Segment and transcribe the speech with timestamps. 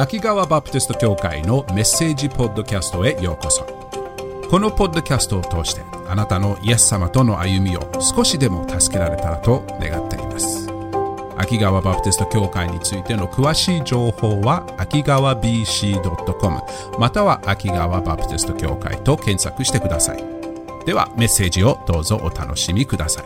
[0.00, 3.64] 秋川バプテスト教会のメッセージポッドキャストへようこそ。
[4.48, 10.70] このポッドキャストを通してあなたのイエス様との歩みを少しでも助けられたらと願っています。
[11.36, 16.60] 秋川バプテスト教会についての詳しい情報は秋川 BC.com
[16.96, 20.24] または秋川バプテスト教会と検索してください。
[20.86, 23.24] ではメッセージをどうぞお楽しみください。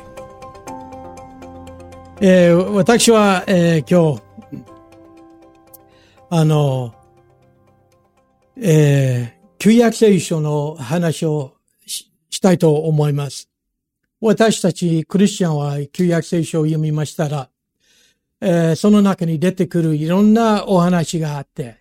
[2.23, 4.23] えー、私は、えー、今日、
[6.35, 6.95] あの、
[8.57, 13.51] えー、旧約聖書の話をしたいと思います。
[14.19, 17.51] 私たちクリスチャンは旧約聖書を読みましたら、
[18.41, 21.81] えー、その中に出てくるいろんなお話があって、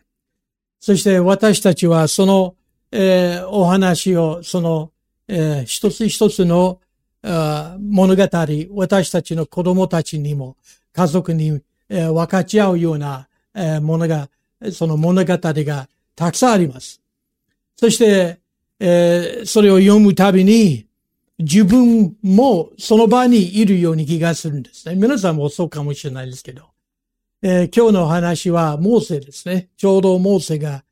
[0.82, 2.56] そして私たちはその、
[2.92, 4.92] えー、お話を、その、
[5.30, 6.82] えー、一つ一つの
[7.24, 8.28] 物語、
[8.72, 10.58] 私たちの子供たちにも
[10.92, 14.30] 家族にえ分かち合うようなえものが、
[14.72, 17.02] その物語がたくさんあります。
[17.76, 18.40] そして、
[18.80, 20.88] えそれを読むたびに
[21.38, 24.96] 自分もその場にいるように気がするんですね。
[24.96, 26.66] 皆さんもそうかもしれないですけど。
[27.44, 29.70] えー、今日の話はモーセですね。
[29.78, 30.84] ちょうどモーセが、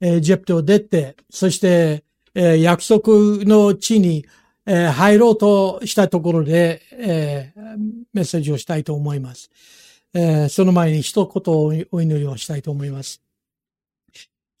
[0.00, 2.02] え、ジェプトを出て、そして、
[2.34, 4.24] えー、約束の地に
[4.64, 7.78] えー、入ろうとしたところで、えー、
[8.12, 9.50] メッセージをしたいと思います。
[10.14, 13.22] えー、その前に一言お祈りをしたいと思います。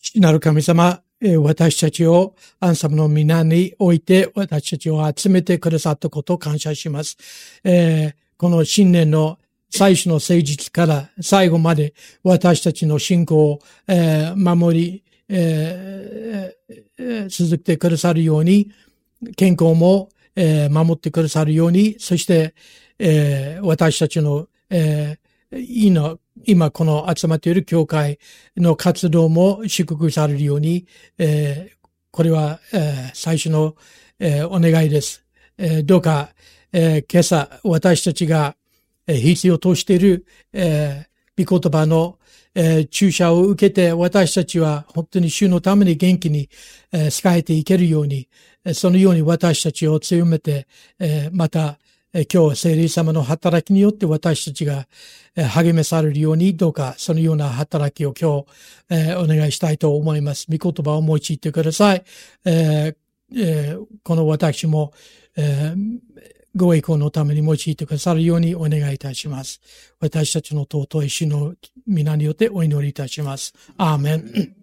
[0.00, 7.16] 父なる神様、え私たちをアンサムの皆において私たちを集めてくださったことを感謝します。
[7.62, 9.38] えこの新年の
[9.70, 11.94] 最初の誠実から最後まで
[12.24, 16.56] 私たちの信仰を、え守り、え
[17.28, 18.72] 続けてくださるように、
[19.36, 22.54] 健康も、えー、守ってくださるように、そして、
[22.98, 28.18] えー、私たちの、えー、今この集まっている教会
[28.56, 30.86] の活動も祝福されるように、
[31.18, 33.76] えー、これは、えー、最初の、
[34.18, 35.24] えー、お願いです。
[35.58, 36.30] えー、どうか、
[36.72, 38.56] えー、今朝私たちが、
[39.06, 42.18] え、必要としている、えー、御言葉の、
[42.54, 46.48] えー、注射を受けて私たちは本当に主のために元気に、
[46.92, 48.28] えー、仕えていけるように、
[48.74, 50.66] そのように私たちを強めて
[50.98, 51.78] え、また、
[52.14, 54.86] 今日、聖霊様の働きによって私たちが
[55.34, 58.44] 励めされるように、どうかそのような働きを今
[58.90, 60.46] 日、お願いしたいと思います。
[60.50, 62.04] 御言葉を用いてください。
[62.44, 64.92] この私も、
[66.54, 69.62] ご栄光のために用いてくださるようにお願いいたします。
[69.98, 71.54] 私たちの尊い主の
[71.86, 73.54] 皆によってお祈りいたします。
[73.78, 74.54] アーメン。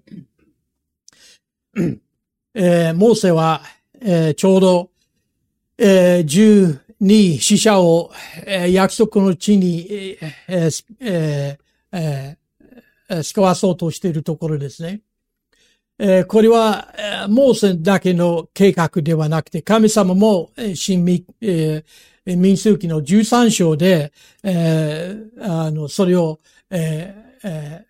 [2.54, 3.64] えー、モーセは、
[4.00, 4.92] えー、ちょうど、
[5.80, 8.12] えー、12死者を、
[8.46, 15.02] えー、約束の地に、えーえーえー、救わそうとしているところですね。
[16.02, 21.84] えー、これは、えー、モーセだけの計画ではなくて、神様も、えー、新民、え、
[22.26, 26.40] 民数記の13章で、えー、あの、それを、
[26.70, 27.86] えーえ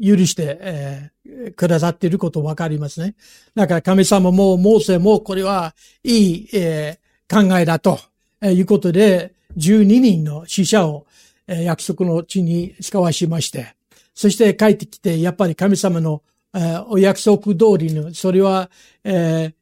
[0.00, 3.16] ー、許して、えー、くださっていることわかりますね。
[3.54, 5.74] だから神様も、モーセも、これは
[6.04, 7.98] いい、えー、考えだと、
[8.40, 11.06] え、いうことで、12人の死者を、
[11.46, 13.74] え、約束の地に使わしまして、
[14.14, 16.22] そして帰ってきて、やっぱり神様の
[16.88, 18.70] お約束通りの、それは、
[19.04, 19.52] え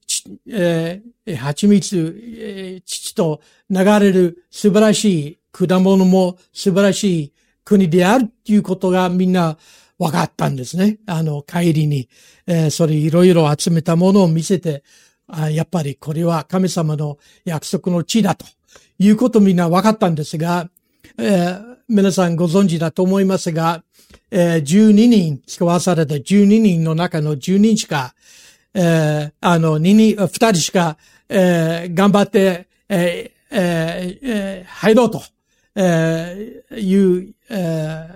[0.48, 1.96] えー、蜂蜜、
[2.38, 7.32] えー、父と流れる素晴らしい果物も素晴らしい
[7.64, 9.56] 国であるっていうことがみんな
[9.98, 10.98] 分かったんですね。
[11.06, 12.08] あの、帰りに、
[12.46, 14.84] えー、それいろいろ集めたものを見せて、
[15.28, 18.46] あやっぱりこれは神様の約束の地だと
[18.98, 20.68] いうことみんな分かったんですが、
[21.18, 23.82] えー、皆さんご存知だと思いますが、
[24.30, 28.14] えー、12人使わされた12人の中の10人しか、
[28.74, 30.96] えー、あの、2人、2人しか、
[31.28, 35.22] えー、頑張って、えーえー、入ろうと、
[35.74, 38.08] えー、いう、え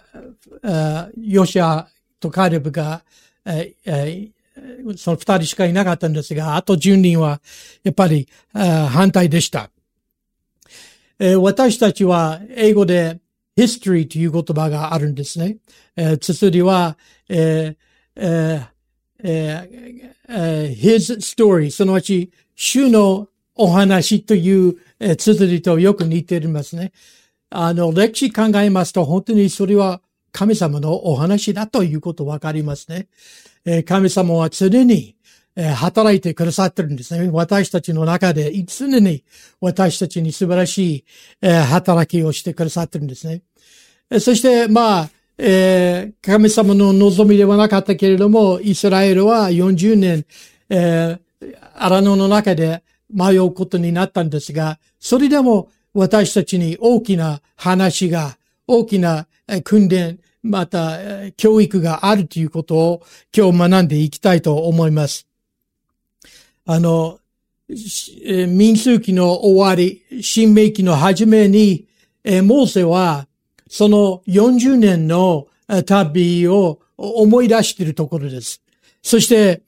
[0.63, 1.87] ー、ヨシア
[2.19, 3.03] とカレブが、
[3.45, 4.31] えー、
[4.97, 7.41] その二人しかいなかったんですが、あと10人は、
[7.83, 9.71] やっぱり、反対でした。
[11.21, 13.21] えー、私たちは英語で
[13.57, 15.59] history という言葉があるんですね。
[15.95, 16.97] えー、綴りは、
[17.29, 17.77] えー
[18.17, 26.93] えーえー、his story、そのうち、主のお話という、えー、綴りとよく似ていますね。
[27.51, 30.01] あの、歴史考えますと、本当にそれは
[30.33, 33.09] 神様のお話だということわかりますね。
[33.67, 35.17] えー、神様は常に、
[35.57, 37.29] え、働いてくださってるんですね。
[37.33, 39.25] 私たちの中で常に
[39.61, 41.05] 私たちに素晴らしい、
[41.43, 43.43] え、働きをしてくださってるんですね。
[44.21, 50.27] そして、まあ、えー、神様の望みではなかったけれども、イスラエルは40年、
[50.69, 52.83] えー、荒野の中で
[53.13, 58.37] 迷うことになったんですが、それでも私たちに大きな話が、
[58.67, 59.27] 大きな
[59.65, 60.99] 訓練、また
[61.37, 63.03] 教育があるということを
[63.37, 65.30] 今日学んでいきたいと思います。
[66.67, 67.19] あの、
[68.49, 71.87] 民数記の終わり、新明記の初めに、
[72.25, 73.27] モーセは
[73.69, 75.47] その40年の
[75.87, 78.61] 旅を思い出しているところです。
[79.03, 79.63] そして、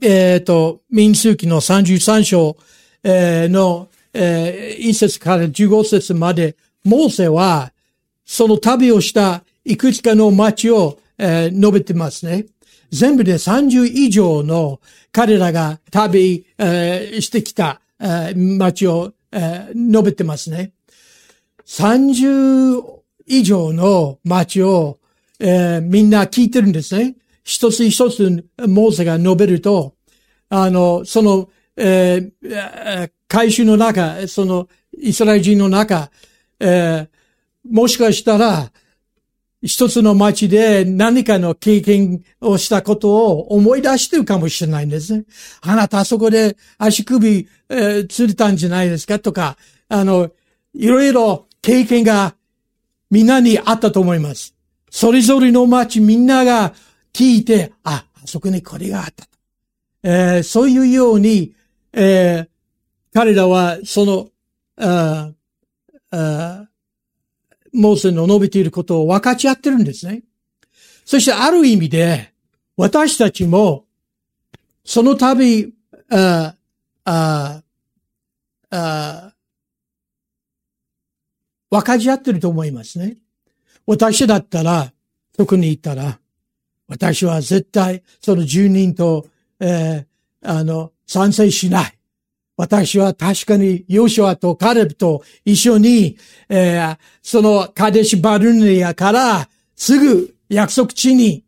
[0.00, 2.56] えっ、ー、と、民数記の33章、
[3.04, 7.72] の、えー、1節から15節まで、モーセは、
[8.24, 12.46] その旅をしたいくつかの町を、え、述べてますね。
[12.90, 14.80] 全部で30以上の
[15.18, 20.70] 彼らが旅、えー、してきた、えー、町を、えー、述べてますね。
[21.66, 22.80] 30
[23.26, 25.00] 以上の町を、
[25.40, 27.16] えー、みんな聞いてるんですね。
[27.42, 29.96] 一つ一つモーセが述べると、
[30.50, 36.12] あの、その、えー、回収の中、その、イスラエル人の中、
[36.60, 37.08] えー、
[37.68, 38.70] もしかしたら、
[39.60, 45.24] 一つの町で何かの経験をしたことを思い出してるかもしれないんですね。
[45.62, 49.18] あなたあそこで足首、えー、釣れたんじゃないですか？
[49.18, 49.56] とか、
[49.88, 50.30] あの、
[50.74, 52.36] いろいろ経験が
[53.10, 54.54] みんなにあったと思います。
[54.90, 56.72] それぞれの町みんなが
[57.12, 59.26] 聞いて、あ、あそこにこれがあった。
[60.04, 61.52] えー、そういうように、
[61.92, 62.48] えー、
[63.12, 64.28] 彼らはその、
[64.76, 65.32] あ
[67.78, 70.22] モーセの述べていることを分かち合ってるんですね。
[71.04, 72.32] そしてある意味で、
[72.76, 73.84] 私たちも、
[74.84, 75.72] その度、
[76.10, 76.54] あ
[77.04, 77.62] あ
[78.70, 79.32] あ
[81.70, 83.16] 分かち合ってると思いますね。
[83.86, 84.92] 私だったら、
[85.36, 86.18] 特に言ったら、
[86.88, 89.26] 私は絶対その住人と、
[89.60, 91.97] えー、あの、賛成しない。
[92.58, 96.18] 私は確かにヨシュアとカレブと一緒に、
[96.48, 101.44] えー、そのカデシバルネアからすぐ約束地に、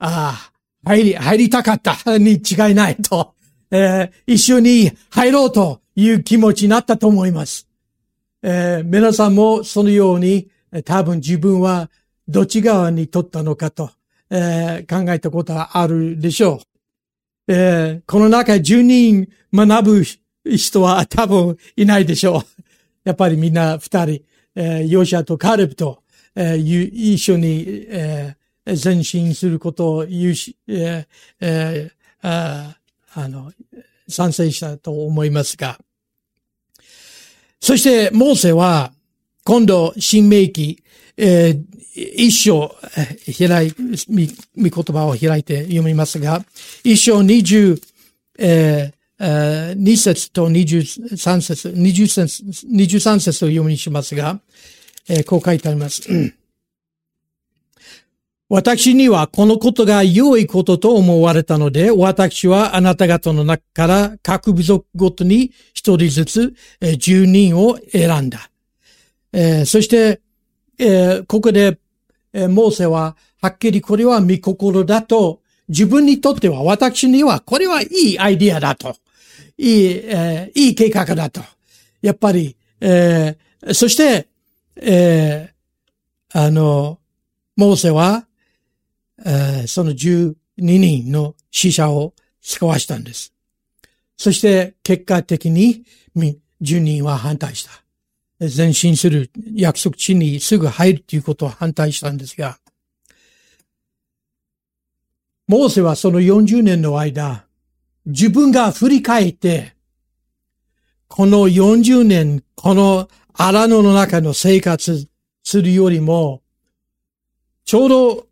[0.00, 0.50] あ
[0.84, 3.34] あ、入り、入りたかったに違いないと、
[3.70, 7.68] えー、一緒に入ろうという気持ちになったと思います。
[8.42, 10.50] えー、皆さんもそのように、
[10.84, 11.88] 多分自分は
[12.26, 13.90] どっち側に取ったのかと、
[14.28, 16.60] えー、考えたことはあるでしょ
[17.48, 17.52] う。
[17.52, 20.04] えー、この中10人学ぶ
[20.44, 22.62] 人は多分いないでしょう。
[23.04, 24.22] やっぱりみんな二人、
[24.54, 26.02] えー、ヨシャとカレブと、
[26.34, 31.06] えー、一緒に、えー、前進することを言うし、えー
[31.40, 32.76] えー、あ
[33.14, 33.52] あの、
[34.08, 35.78] 賛成したと思いますが、
[37.60, 38.92] そして、モーセは、
[39.44, 40.82] 今度、新明記、
[41.16, 41.64] えー、
[41.96, 42.76] 一章、
[43.36, 43.74] 開い、
[44.08, 46.44] 見言葉を開いて読みますが、
[46.84, 47.80] 一章二十、
[48.38, 50.84] えー、え二節と二十
[51.16, 54.40] 三節、二十節、二十三節を読みにしますが、
[55.08, 56.02] えー、こう書いてあります。
[58.48, 68.50] 私にはこのことが良いことと思われたので、私はあなた方の中から各部族ごとに一人ずつえ、十人を選んだ。
[69.32, 70.22] えー、そして、
[70.78, 71.78] えー、ここで、
[72.32, 78.96] えー、モーセははっきりこれは見心だと、自分にとっては私にはこれはいいアイディアだと。
[79.58, 81.42] いい、えー、いい計画だと。
[82.00, 84.28] やっぱり、えー、そして、
[84.76, 87.00] えー、あの、
[87.56, 88.26] モーセは、
[89.24, 93.34] えー、その12人の死者を救わしたんです。
[94.16, 95.84] そして結果的に
[96.16, 97.70] 10人は反対した。
[98.40, 102.58] 前進する約束地にすぐ入るということを反対したんですが、
[105.48, 107.47] モーセはその40年の間、
[108.08, 109.74] 自分が振り返って、
[111.08, 115.06] この40年、この荒野の中の生活
[115.44, 116.40] するよりも、
[117.66, 118.26] ちょうど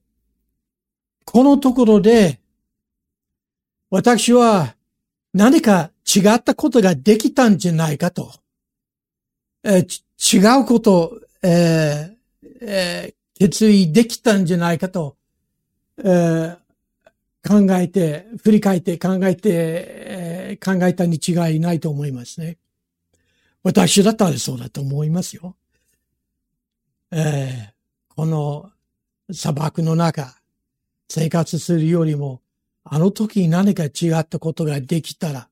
[1.27, 2.41] このところで、
[3.91, 4.77] 私は
[5.35, 8.33] 何か違ったことができたんじゃないかと。
[9.63, 9.87] え、
[10.33, 15.17] 違うこと、えーえー、決意できたんじゃないかと、
[15.99, 16.59] えー、
[17.47, 22.59] 考えて、振り返って考えて、えー、考えたに違いないと思いますね。
[23.63, 25.57] 私だったらそうだと思いますよ。
[27.13, 28.71] えー、この
[29.31, 30.35] 砂漠の中、
[31.09, 32.43] 生活するよりも、
[32.85, 35.49] あの時に何か違ったことができたら。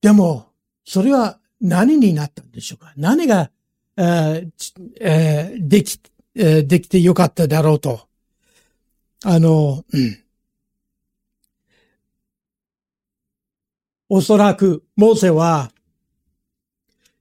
[0.00, 0.48] でも、
[0.84, 2.92] それは何になったんでしょうか？
[2.96, 3.50] 何が、
[3.96, 4.50] えー
[5.00, 6.00] えー、でき、
[6.34, 8.07] えー、できてよかっただろうと。
[9.24, 9.84] あの、
[14.08, 15.72] おそらく、モーセは、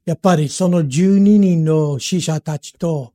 [0.05, 3.13] やっぱりその12人の死者たちと、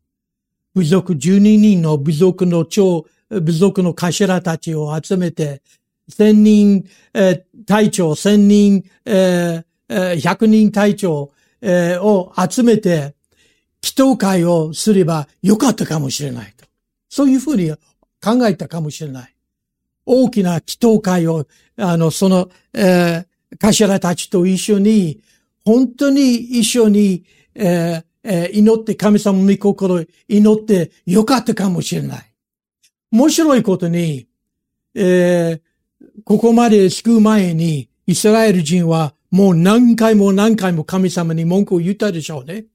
[0.74, 5.62] 部族12人の部族の長、部族の頭たちを集めて、
[6.08, 6.84] 千人、
[7.14, 13.14] えー、隊長、千人、えー、百人隊長、えー、を集めて、
[13.82, 16.66] 祈祷会をすればよかったかもしれないと。
[17.08, 17.72] そういうふうに
[18.22, 19.34] 考えたかもしれない。
[20.06, 23.26] 大きな祈祷会を、あの、その、えー、
[23.58, 25.20] 頭たちと一緒に、
[25.64, 27.24] 本当に一緒に、
[27.54, 32.32] えーえー、祈って神様の御心祈ってよかったかもしれない。
[33.10, 34.26] 面白いことに、
[34.94, 35.60] えー、
[36.24, 42.66] ここまで救う前に、イスラエル人はもう何回も何回も神様に文句を言ったでしょうね。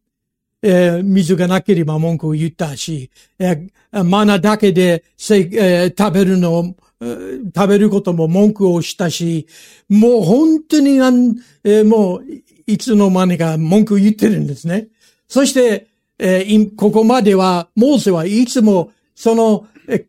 [0.63, 9.47] えー、水がなければ文句を言ったし、えー、マナだけで、えー、食べるの、食べることも文句をしたし、
[9.89, 12.23] もう本当になん、えー、もう
[12.65, 14.87] いつの間にか文句言ってるんですね。
[15.27, 15.87] そして、
[16.19, 20.05] えー、ここまでは、モーセはいつもその、え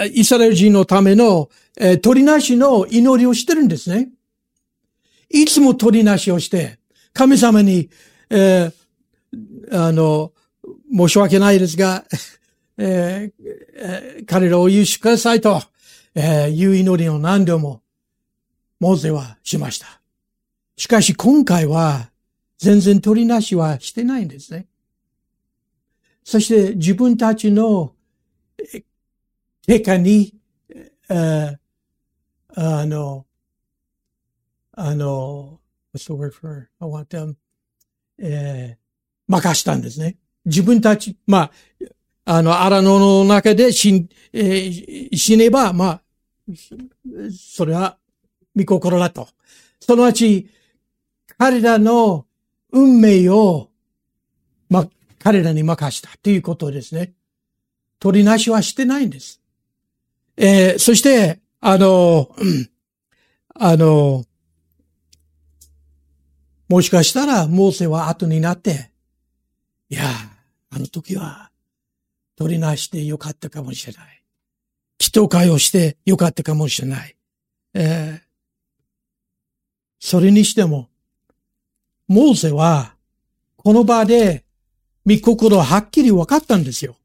[0.00, 4.10] ー、イスラエル人のための、えー、鳥なしの祈りをしてるんですね。
[5.28, 6.78] いつも鳥なしをして、
[7.12, 7.88] 神様に、
[8.30, 8.72] えー、
[9.72, 10.32] あの、
[10.94, 12.04] 申し訳ないですが、
[12.78, 15.62] えー、彼らを許してくださいと、
[16.14, 17.82] えー、いう祈りを何度も、
[18.80, 20.00] モーゼはしました。
[20.76, 22.10] しかし今回は、
[22.58, 24.68] 全然取りなしはしてないんですね。
[26.22, 27.94] そして自分たちの
[29.66, 30.34] 結果に、
[31.08, 31.58] え
[32.54, 33.26] あの、
[34.72, 35.60] あの、
[35.94, 37.34] what's the word for, I want them,
[38.18, 38.78] えー、
[39.26, 40.16] 任したんですね。
[40.44, 41.50] 自分たち、まあ、
[42.24, 46.02] あの、荒野の中で死,、えー、死ねば、まあ、
[47.30, 47.98] それは、
[48.54, 49.28] 見心だと。
[49.80, 50.48] そのうち、
[51.38, 52.26] 彼らの
[52.70, 53.70] 運命を、
[54.68, 57.12] ま、彼らに任したということですね。
[57.98, 59.40] 取りなしはしてないんです。
[60.36, 62.34] えー、そして、あの、
[63.54, 64.24] あの、
[66.68, 68.90] もしかしたら、モーセは後になって、
[69.88, 70.04] いや、
[70.74, 71.50] あの時は、
[72.36, 74.22] 取りなしてよかったかもしれない。
[74.98, 77.14] 祈祷会をしてよかったかもしれない。
[77.74, 78.20] えー、
[80.00, 80.88] それにしても、
[82.08, 82.94] モーセは、
[83.56, 84.44] この場で、
[85.04, 86.96] 見心はっきり分かったんですよ。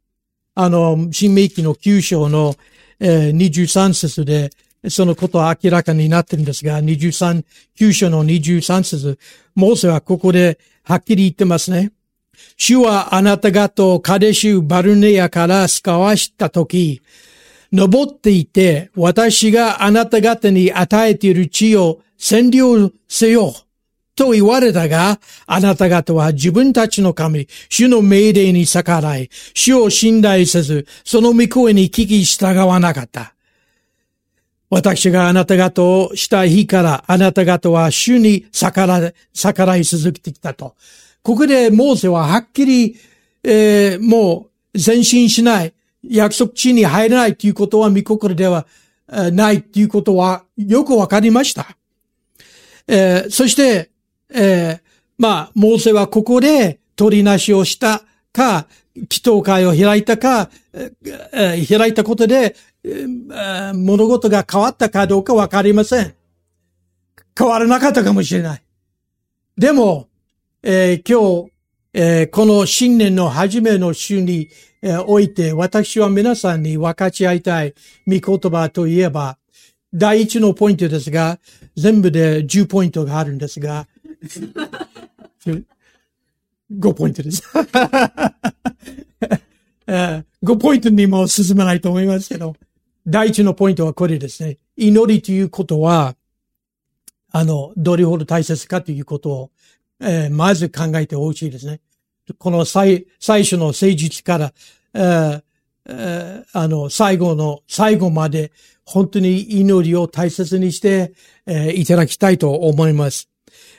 [0.56, 2.56] あの、新明記の9章の、
[3.00, 4.52] えー、23節で、
[4.90, 7.44] そのことは明らかになってるんですが、23、
[7.78, 9.20] 9章の23節
[9.56, 11.92] モーセはここではっきり言ってますね。
[12.58, 17.02] 主はあなた方をカデシュ・バルネアから使わしたとき、
[17.72, 23.54] 登っていて、私があなた方に与えている地を占領せよ。
[24.16, 33.36] と言われたが、あなた方は自分たちの神、主の命令に逆らい、主を信頼せず、その御声に聞き従わなかった。
[34.72, 40.76] 私があなた方をした日から、あなた方は主に逆ら逆らい続けてきたと。
[41.28, 42.96] ここでモーセははっきり、
[43.44, 48.66] えー、もう前進しない、約束地に入らないということは御心では
[49.34, 51.76] ないということはよくわかりました。
[52.88, 53.92] えー、そして、
[54.34, 54.80] えー、
[55.18, 62.56] まあ、モーセはここで取りなしをしたか、祈祷会を開いたか、えー、開いたことで、
[63.74, 66.16] 物事が変わったかどうかわかりません。
[67.38, 68.64] 変わらなかったかもしれない。
[69.58, 70.07] でも、
[70.70, 71.52] えー、今日、
[71.94, 74.50] えー、この新年の初めの週に、
[74.82, 77.74] えー、おいて、私は皆さんに分かち合いたい
[78.06, 79.38] 見言葉といえば、
[79.94, 81.40] 第一のポイントですが、
[81.78, 83.88] 全部で10ポイントがあるんですが、
[86.70, 87.44] 5ポイントです。
[89.88, 92.58] 5ポイントにも進まないと思いますけど、
[93.08, 94.58] 第一のポイントはこれですね。
[94.76, 96.18] 祈りということは、
[97.32, 99.52] あの、どれほど大切かということを、
[100.00, 101.82] えー、まず考えてほしいですね。
[102.38, 104.54] この最、最初の誠実から、
[104.94, 105.44] えー
[105.90, 108.52] えー、あの、最後の、最後まで、
[108.84, 111.14] 本当に祈りを大切にして、
[111.46, 113.30] えー、いただきたいと思います。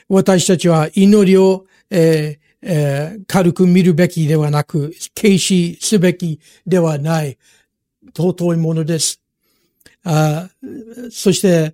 [0.07, 7.37] 私たちは祈りを、えーえー、軽く見るべきではなく、軽視すべきではない、
[8.15, 9.21] 尊いものです。
[10.03, 10.49] あ
[11.11, 11.73] そして、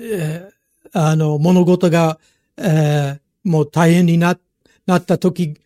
[0.00, 2.18] えー、あの、物事が、
[2.56, 4.38] えー、もう大変にな
[4.86, 5.56] なったとき、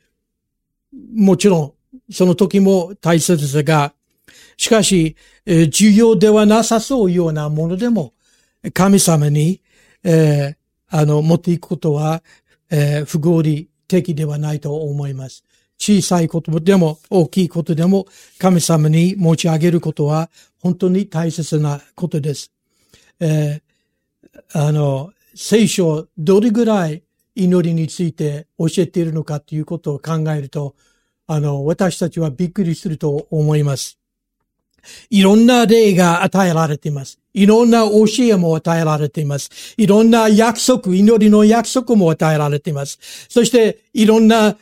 [1.15, 1.73] もちろん、
[2.13, 3.95] その時も大切ですが、
[4.57, 5.17] しかし、
[5.47, 8.13] えー、重要ではなさそうようなものでも、
[8.73, 9.61] 神様に、
[10.03, 10.57] えー、
[10.89, 12.23] あの、持っていくことは、
[12.71, 15.45] えー、不合理的ではないと思います。
[15.79, 18.07] 小さいことでも大きいことでも
[18.39, 22.53] 神様に持ち上げることは本当に大切なことです。
[23.21, 27.03] えー、あの、聖書どれぐらい
[27.35, 30.75] 祈りについて教えているのかということを考えると、
[31.27, 33.99] あの、私たちはびっくりすると思います。
[35.11, 37.19] いろんな例が与えられています。
[37.33, 39.75] いろんな教えも与えられています。
[39.77, 42.99] いろんな約束、祈りの約束も与えられています。
[43.29, 44.57] そして、いろんな、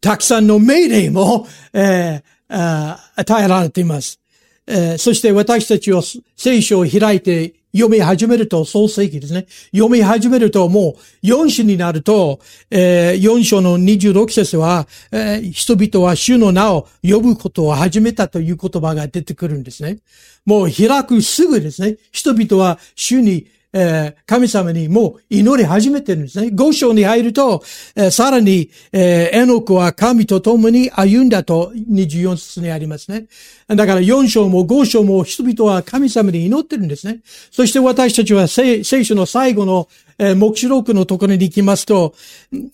[0.00, 4.20] たくさんの命令も、えー、与えられています。
[4.66, 6.02] えー、そして私たちは
[6.36, 9.46] 聖書を開いて読み始めると、創世記ですね。
[9.72, 19.98] 読み始めると、もう4章になると、えー、4章の26節は、えー、人々は主の名を呼ぶことを始めたという言葉が出てくるんですね。
[20.44, 21.96] もう開くすぐですね。
[22.12, 26.50] 人々は主にえー、神様にもう祈り始めてるんですね。
[26.50, 27.62] 五章に入ると、
[27.94, 33.26] えー、さらに、えー、エノクは神と共に歩んだと24節にありますね。
[33.68, 37.20] だから4章も5章も人々は神様に祈ってるんですね。
[37.50, 42.14] そして私たちは聖書の最後の、えー、目視録のところに行きますと、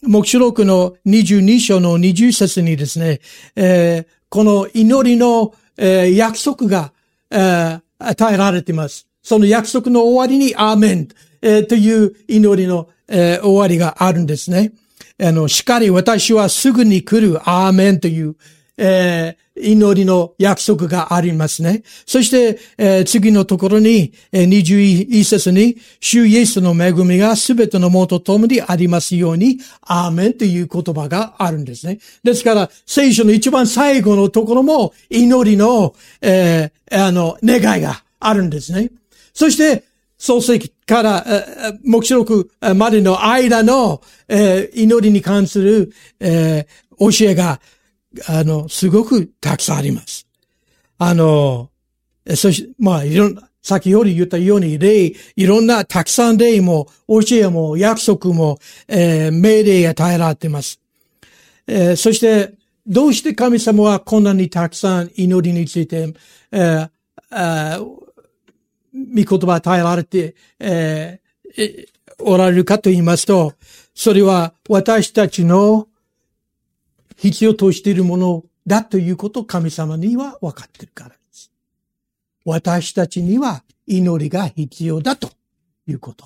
[0.03, 3.21] 目視録の22章の20節にですね、
[3.57, 6.93] えー、この祈りの、えー、約束が、
[7.31, 9.12] えー、与えられています。
[9.23, 11.09] その約束の終わりにアーメン、
[11.41, 14.73] えー、という祈りの、えー、終わりがあるんですね。
[15.21, 18.37] あの、しかり私はすぐに来るアーメンという、
[18.77, 21.83] えー、祈りの約束がありますね。
[22.07, 31.99] そして、えー、次のところに、えー、21節に、主イエスの恵みがすべてのものと共にありますように、アーメンという言葉があるんですね。
[32.25, 38.91] ですから、聖書の一番最後のところも、祈りの、えー、あの、願いがあるんですね。
[39.33, 39.85] そして、
[40.19, 41.27] 創世記から、
[41.85, 47.61] 目視録までの間の、えー、祈りに関する、えー、教えが、
[48.29, 50.27] あの、すごくたくさんあります。
[50.99, 51.71] あの、
[52.37, 60.81] そして、まあ、いろんな、先ほど言ったように、例、いろんなたくさん例も、教えも、約束も、えー、命令が与えられています。
[61.67, 62.55] えー、そして、
[62.87, 66.13] どうして神様はこんなにたくさん祈りについて、
[66.51, 68.02] えー、
[68.95, 71.87] 御言葉与えられて、えー、
[72.21, 73.55] おられるかと言いますと、
[73.95, 75.89] それは私たちの
[77.17, 81.53] 必要としているものだということを神様には分かってるからです。
[82.45, 85.31] 私たちには祈りが必要だと
[85.87, 86.25] いうこと。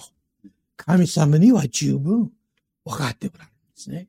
[0.76, 2.31] 神様には十分
[2.85, 4.09] 分かっておられるんですね。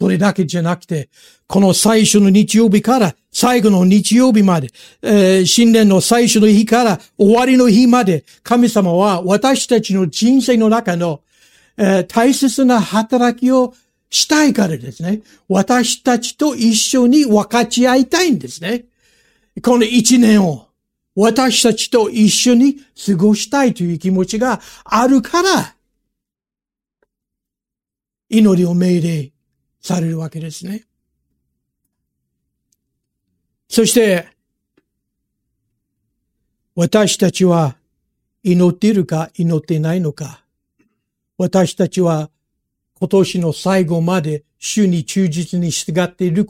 [0.00, 1.10] それだけじゃなくて、
[1.46, 4.70] この最初の日曜日から最後の日曜日まで、
[5.02, 11.20] えー、新年の最初の日から終わりの日まで、神様は私たちの人生の中の、
[11.76, 13.74] えー、大切な働きを
[14.08, 15.20] したいからですね。
[15.50, 18.86] 私たちと一緒に分かち合いたいんですね。
[19.62, 20.68] この一年を
[21.14, 25.74] 私たちと一緒に過ごしたいという気持ちがあるから、
[28.30, 29.32] 祈りを命令
[29.80, 30.84] されるわけですね。
[33.68, 34.28] そして、
[36.74, 37.76] 私たちは
[38.42, 40.44] 祈っているか祈っていないのか。
[41.36, 42.30] 私たちは
[42.98, 46.46] 今年の最後まで主に忠実に従っている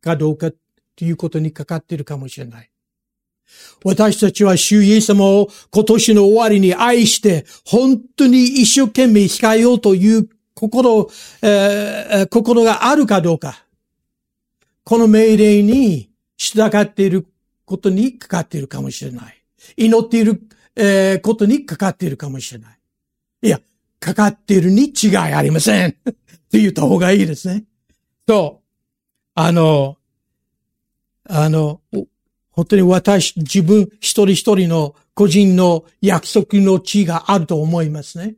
[0.00, 0.50] かどうか
[0.96, 2.70] ということにかかっているかもしれない。
[3.84, 10.28] 私たちは主イエス様を今年の終わりに愛して本当に一生懸命控えようという
[10.60, 13.64] 心、えー、心があるかどうか。
[14.84, 17.26] この命令に従っている
[17.64, 19.42] ことにかかっているかもしれない。
[19.78, 20.42] 祈っている、
[20.76, 22.78] え、ことにかかっているかもしれない。
[23.42, 23.58] いや、
[24.00, 25.88] かかっているに違いありません。
[25.96, 26.12] っ
[26.50, 27.64] て言った方がいいですね。
[28.26, 28.60] と、
[29.34, 29.96] あの、
[31.24, 31.80] あの、
[32.50, 38.34] 本当に私、自分一人一人の個人の約束の地があると思いますね。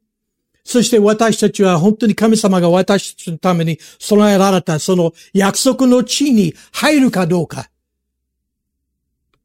[0.65, 7.69] そして私たちは本当に神様が私たちのために備えられたその約束の地に入るかどうか、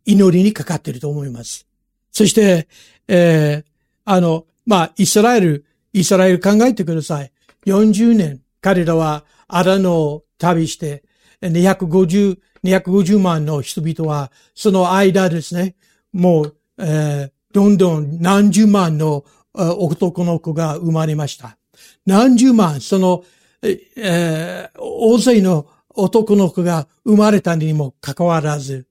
[0.06, 1.68] 祈りにかかっていると思います。
[2.12, 2.68] そして、
[3.08, 3.72] えー、
[4.06, 7.32] あの、まあ、イスラエル、イスラエル考えてください。
[7.66, 11.04] 40年、彼らはアラノを旅して、
[11.42, 15.76] 250、250万の人々は、その間ですね、
[16.14, 19.26] もう、えー、どんどん何十万の
[19.64, 21.58] 男の子が生まれました。
[22.06, 23.24] 何十万、その、
[23.62, 28.88] えー、大勢の男の子が生まれたにもかかわらず、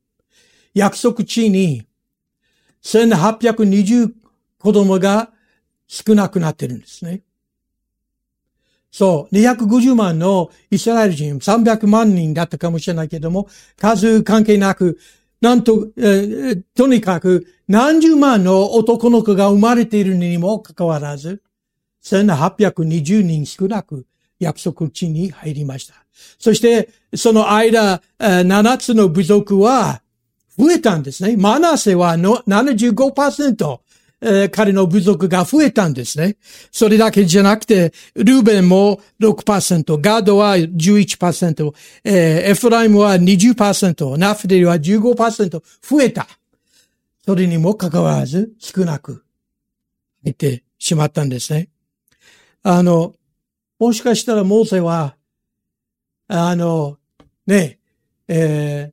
[0.74, 1.86] 約束地に
[2.82, 4.12] 1820
[4.58, 5.30] 子供が
[5.86, 7.22] 少なくなってるんですね。
[8.90, 14.98] そう、250万のイスラエル人、300万人だったかもしれないけども、数関係なく、
[15.40, 21.42] なんと、えー、とにかく何十万の男の子が生まれているにもかかわらず、
[22.02, 24.06] 1820人少なく
[24.38, 25.94] 約束地に入りました。
[26.38, 30.02] そして、その間、7つの部族は
[30.58, 31.36] 増えたんですね。
[31.36, 33.80] マナセはの75%、
[34.20, 36.36] えー、彼の部族が増えたんですね。
[36.72, 41.72] それだけじゃなくて、ルーベンも6%、ガードは11%、
[42.04, 46.26] えー、エフライムは20%、ナフデリは15%増えた。
[47.24, 49.24] それにもかかわらず少なく
[50.22, 51.68] 入ってしまったんですね。
[52.62, 53.14] あの、
[53.78, 55.16] もしかしたらモーセは、
[56.28, 56.98] あの、
[57.46, 57.78] ね、
[58.28, 58.92] え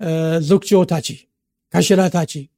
[0.00, 1.28] ー、えー、族長たち、
[1.70, 2.50] 頭たち、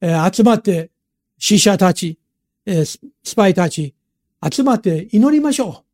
[0.00, 0.90] えー、集まって、
[1.38, 2.18] 死者たち、
[2.66, 2.84] えー、
[3.22, 3.94] スパイたち、
[4.52, 5.84] 集まって祈りましょう。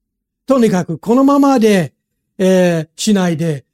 [0.46, 1.94] とにかく、このままで、
[2.38, 3.64] えー、しないで、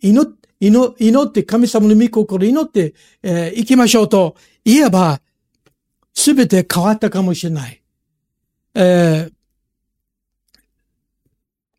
[0.00, 5.20] 祈っ、祈、祈って神様の御心祈って、えー、行きましょうと言えば、
[6.12, 7.82] すべて変わったかもしれない。
[8.74, 9.32] えー、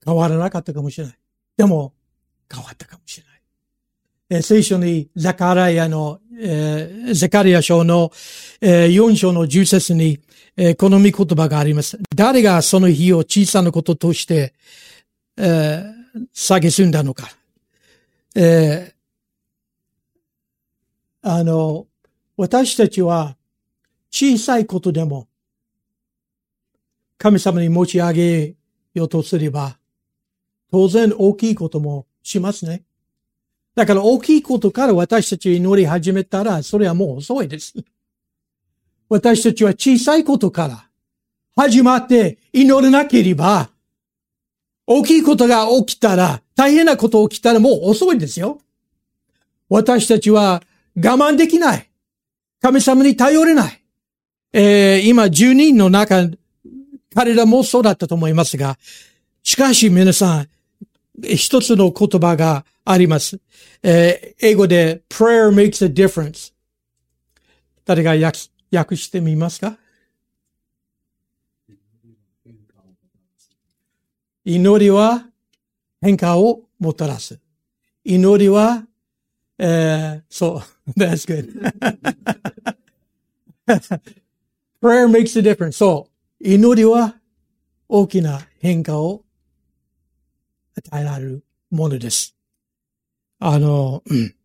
[0.05, 1.19] 変わらなかったかもしれない。
[1.57, 1.93] でも、
[2.51, 3.41] 変わったかもしれない。
[4.29, 8.11] えー、聖書にザカラヤの、えー、ザカリア書の、
[8.61, 10.19] えー、4章の10節に、
[10.55, 11.99] えー、この御言葉があります。
[12.15, 14.53] 誰がその日を小さなこととして、
[15.37, 17.29] えー、蔑んだのか。
[18.35, 21.87] えー、あの、
[22.37, 23.35] 私たちは
[24.09, 25.27] 小さいことでも
[27.17, 28.55] 神様に持ち上げ
[28.93, 29.77] ようとすれば、
[30.71, 32.83] 当然大きいこともしますね。
[33.79, 37.75] だから大きいことから私たち祈り始めたら、それはもう遅いです。
[39.07, 40.85] 私たちは小さいことから
[41.55, 43.69] 始まって祈れなければ、
[44.85, 48.59] 大きいことが起きたら、大変なこと起きたらもう遅いですよ。
[49.69, 50.61] 私たちは
[50.97, 51.89] 我慢できない。
[52.61, 53.81] 神様に頼れない。
[54.51, 56.27] えー、今10人の中、
[57.15, 58.77] 彼らもそうだったと思いますが、
[59.41, 60.49] しかし皆さん、
[61.23, 63.39] 一つの言葉があります。
[63.83, 66.53] えー、英語で prayer makes a difference。
[67.85, 68.39] 誰が訳
[68.71, 69.77] 訳してみますか？
[74.45, 75.25] 祈りは
[76.01, 77.39] 変化をもたらす。
[78.03, 78.85] 祈りは、
[79.57, 81.51] えー、そう、 that's good.
[84.81, 85.73] prayer makes a difference.
[85.73, 87.15] そう、祈りは
[87.87, 89.23] 大きな変化を
[90.79, 92.35] 与えられるものです。
[93.39, 94.35] あの、うん、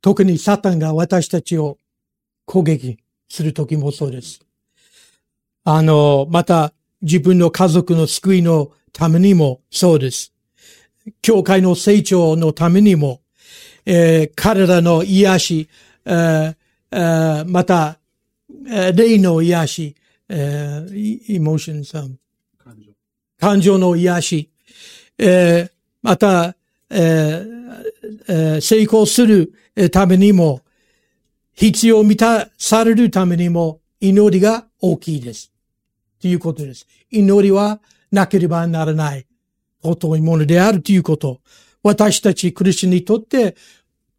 [0.00, 1.78] 特にサタンが私たちを
[2.44, 2.98] 攻撃
[3.28, 4.40] するときもそうです。
[5.64, 6.72] あの、また
[7.02, 10.32] 自分の家族の救いのためにもそうです。
[11.20, 13.20] 教会の成長のためにも、
[13.84, 15.68] えー、彼らの癒し、
[16.04, 16.56] えー
[16.90, 17.98] えー、また、
[18.66, 19.96] えー、霊の癒し、
[20.28, 21.58] えー、エモ
[23.42, 24.50] 感情の癒し、
[25.18, 26.54] えー、また、
[26.90, 29.52] えーえ、成功する
[29.90, 30.60] ためにも、
[31.52, 35.50] 必要満たされるためにも、祈りが大きいです。
[36.20, 36.86] ということです。
[37.10, 37.80] 祈りは
[38.12, 39.26] なければならない、
[39.82, 41.40] 尊いものであるということ。
[41.82, 43.56] 私たちクリスチャンにとって、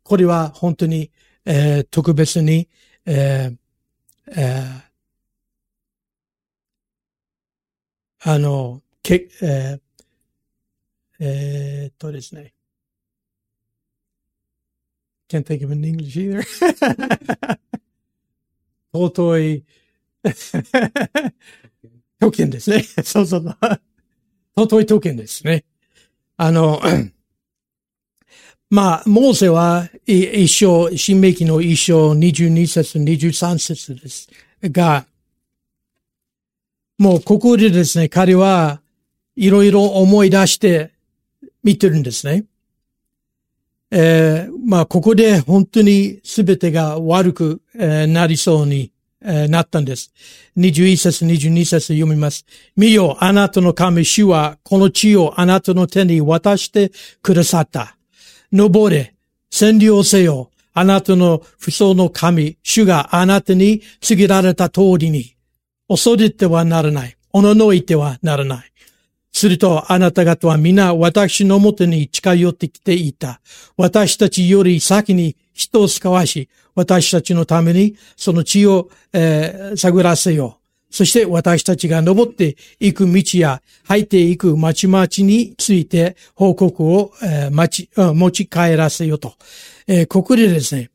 [0.04, 1.12] これは本当に、
[1.46, 2.68] えー、特別に、
[3.06, 3.58] えー
[4.36, 9.82] えー、あの、け、えー、
[11.20, 12.54] えー、っとですね。
[15.30, 16.44] can't think of an English either.
[18.94, 19.64] 尊い
[22.20, 22.84] 特権ですね。
[23.04, 23.58] そうそう。
[24.56, 25.66] 尊い特権ですね。
[26.38, 26.80] あの、
[28.70, 34.30] まあ、モーセは一章、新明記の一章22節、23節です
[34.64, 35.08] が、
[37.00, 38.83] もうここでですね、彼は
[39.36, 40.92] いろいろ思い出して
[41.64, 42.46] 見てるんですね。
[43.92, 48.92] えー、まあ、ここで本当に全てが悪く、えー、なりそうに、
[49.22, 50.12] えー、なったんです。
[50.58, 52.46] 21節、22節読みます。
[52.76, 56.92] 見よ、あなたの神主はこの地をあなたの手に渡して
[57.22, 57.96] くださった。
[58.52, 59.14] 登れ、
[59.52, 60.50] 占領せよ。
[60.74, 65.36] あなたの不相の神、主があなたに告げられた通りに、
[65.88, 67.16] 恐れてはならない。
[67.32, 68.73] おののいてはならない。
[69.34, 73.42] するとあなた方は皆私のもとに近寄ってきていた。
[73.76, 80.96] 私たちより先に人を使わし、私たちのためにその地を、えー、探らせよう。
[80.96, 89.34] そして私たちが登っていく道や入っていく町々について報告を、えー、持ち、持ち帰らせようと。
[89.88, 90.92] えー、ここでですね、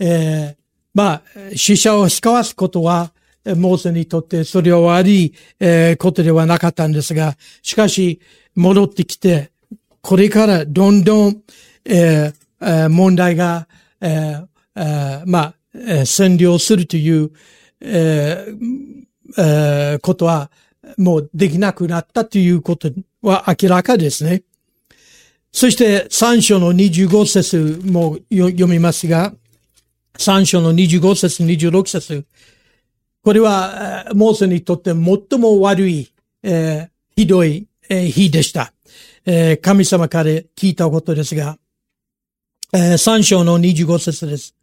[0.00, 0.60] えー、
[0.92, 1.22] まあ、
[1.54, 3.12] 死者を使わすことは、
[3.44, 8.20] モーセにとってそれは悪い、え、ことではなかったんですが、しかし
[8.54, 9.50] 戻ってきて、
[10.02, 11.42] これからどんどん、
[11.84, 13.68] えー、問題が、
[14.00, 17.30] えー、まあ、占領するという、
[17.80, 19.00] えー
[19.38, 20.50] えー、ことは
[20.96, 22.90] もうできなくなったということ
[23.22, 24.42] は明らかですね。
[25.52, 29.32] そして三章の25節も読みますが、
[30.16, 32.26] 三章の25節、26節。
[33.22, 36.10] これは、モーセにとって最も悪い、
[36.42, 38.72] えー、ひどい、えー、日でした、
[39.26, 39.60] えー。
[39.60, 41.58] 神様から聞いたことですが、
[42.72, 44.54] えー、三章の25節です。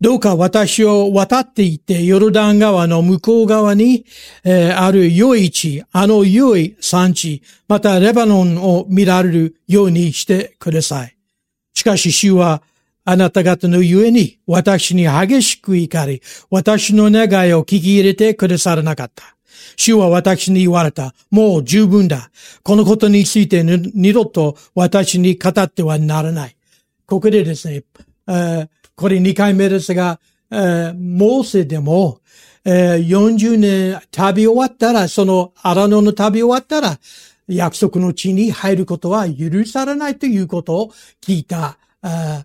[0.00, 4.06] どうか私を渡っていってヨルダン川の向こう側に、
[4.44, 11.16] えー、ある良い地、あの良い産地、またレバノンを見られるようにしてください。
[11.74, 12.62] しかし主は
[13.04, 19.36] あなた方のゆえに私に激しく怒り、私の願いを聞き入れてくださらなかった。
[19.76, 21.14] 主は私に言われた。
[21.30, 22.30] もう十分だ。
[22.62, 26.56] このことについて二度と私に語ってはならない。
[27.06, 27.84] ここでですね、
[28.94, 32.20] これ2回目ですが、えー、モーセでも、
[32.64, 36.98] えー、40年旅終わったら、その荒野の旅終わったら、
[37.48, 42.44] 約束の地に入ることは許されないということを聞いた、あ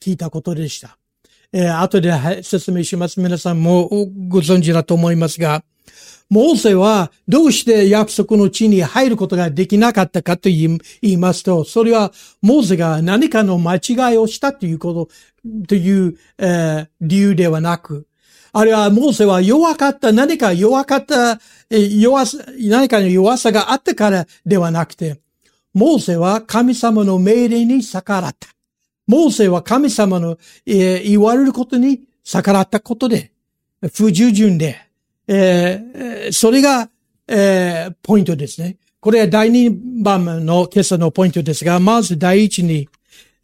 [0.00, 0.98] 聞いたことでした。
[1.52, 3.20] えー、後で説明します。
[3.20, 3.88] 皆さんも
[4.28, 5.62] ご存知だと思いますが、
[6.28, 18.08] モーセはどうして約束の地に入ることができなかったかと言いますと、それはモーセが何かの間違いをしたということ、という、えー、理由ではなく、
[18.52, 21.38] あるいはモーセは弱かった、何か弱かった、
[21.70, 25.20] 弱さ、何かの弱さがあったからではなくて、
[25.74, 28.55] モーセは神様の命令に逆らった。
[29.06, 33.32] モーセは神様の、えー、言われることに逆らったことで、
[33.94, 34.80] 不従順で、
[35.28, 36.90] えー、それが、
[37.28, 38.76] えー、ポイントですね。
[39.00, 42.88] これは第2番の今朝のポイントですが、まず第一に、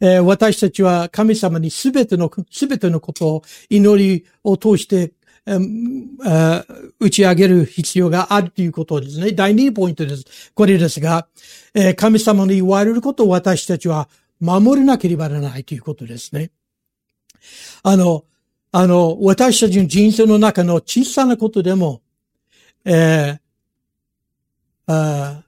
[0.01, 5.13] えー、私たちは神様にすべての、すべてのことを祈りを通して、
[5.45, 9.31] えー、打ち上げる必要があるということですね。
[9.31, 10.51] 第2ポイントです。
[10.53, 11.27] これですが、
[11.73, 14.09] えー、神様に言われることを私たちは
[14.43, 16.51] 守れなければならないということですね。
[17.81, 18.25] あの、
[18.73, 22.01] あの、私たちの人生の中の小さなことでも、
[22.83, 23.39] えー、
[24.87, 25.43] あ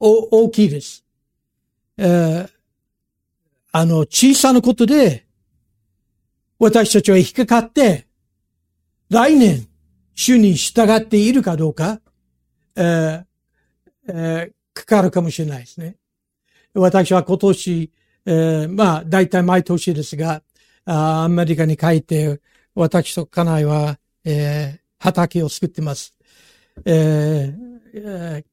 [0.00, 1.04] 大きいです。
[1.96, 2.50] えー、
[3.70, 5.26] あの、小さなことで、
[6.58, 8.08] 私たちは引っかかって、
[9.10, 9.68] 来年、
[10.16, 12.00] 主に従っているかどうか、
[12.74, 13.24] えー
[14.08, 15.96] えー、かかるかもしれないですね。
[16.74, 17.92] 私は今年、
[18.30, 20.42] えー、まあ、大体毎年ですが、
[20.84, 22.42] あアメリカに帰って、
[22.74, 26.14] 私と家内は、えー、畑を作ってます。
[26.84, 28.44] えーえ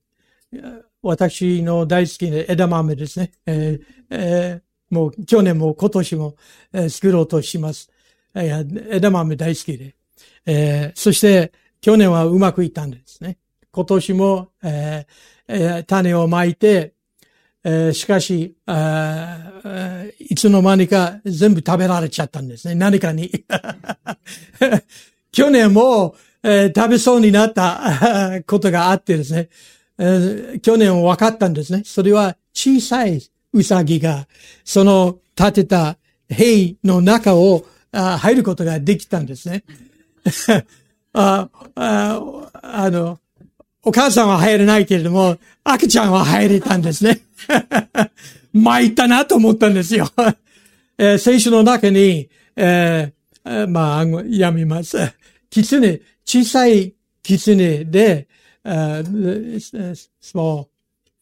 [0.53, 3.31] ー、私の大好きな枝豆ですね。
[3.45, 6.35] えーえー、もう去年も今年も、
[6.71, 7.91] えー、作ろうとします。
[8.33, 9.95] えー、枝豆大好きで。
[10.45, 13.39] えー、そして去年はうまくいったんですね。
[13.71, 16.94] 今年も、えーえー、種をまいて、
[17.67, 18.55] えー、しかし
[20.19, 22.75] いつの間にか全部食べられちゃったんですね。
[22.75, 23.29] 何かに。
[25.31, 29.49] 去年も、えー、食べそうになった ことがあってですね、
[29.97, 31.81] えー、去年分かったんですね。
[31.83, 33.19] それは小さい
[33.51, 34.27] ウサギが、
[34.63, 35.97] その建てた
[36.29, 39.63] 塀の中をあ入ることができたんですね。
[41.13, 43.19] あああの、
[43.81, 47.24] お母さんは入れないけれども、赤ちゃんは入れたんですね。
[48.53, 50.09] 参ったなと思ったんですよ。
[50.97, 54.97] えー、聖書の中に、えー、まあ、やみます。
[55.49, 58.27] 狐、小さい狐で、
[58.63, 60.67] small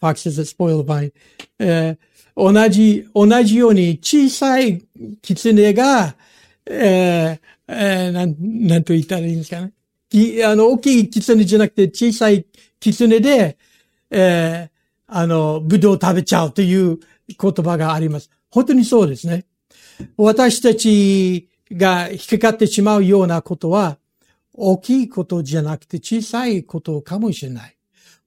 [0.01, 1.11] foxes that spoil the vine、
[1.59, 4.83] えー、同じ、同じように小さい
[5.21, 6.15] 狐が、
[6.65, 9.73] えーえー、なん、なんと言ったらいいんですかね。
[10.45, 12.45] あの、大きい狐じゃなくて小さい
[12.79, 13.57] 狐で、
[14.11, 14.72] えー、
[15.15, 16.97] あの、ぶどう食べちゃうという
[17.27, 18.31] 言葉があります。
[18.49, 19.45] 本当にそうですね。
[20.17, 23.99] 私たちが引っかかってしまうようなことは、
[24.53, 27.77] 大きいことじゃなくて小さいことかもしれない。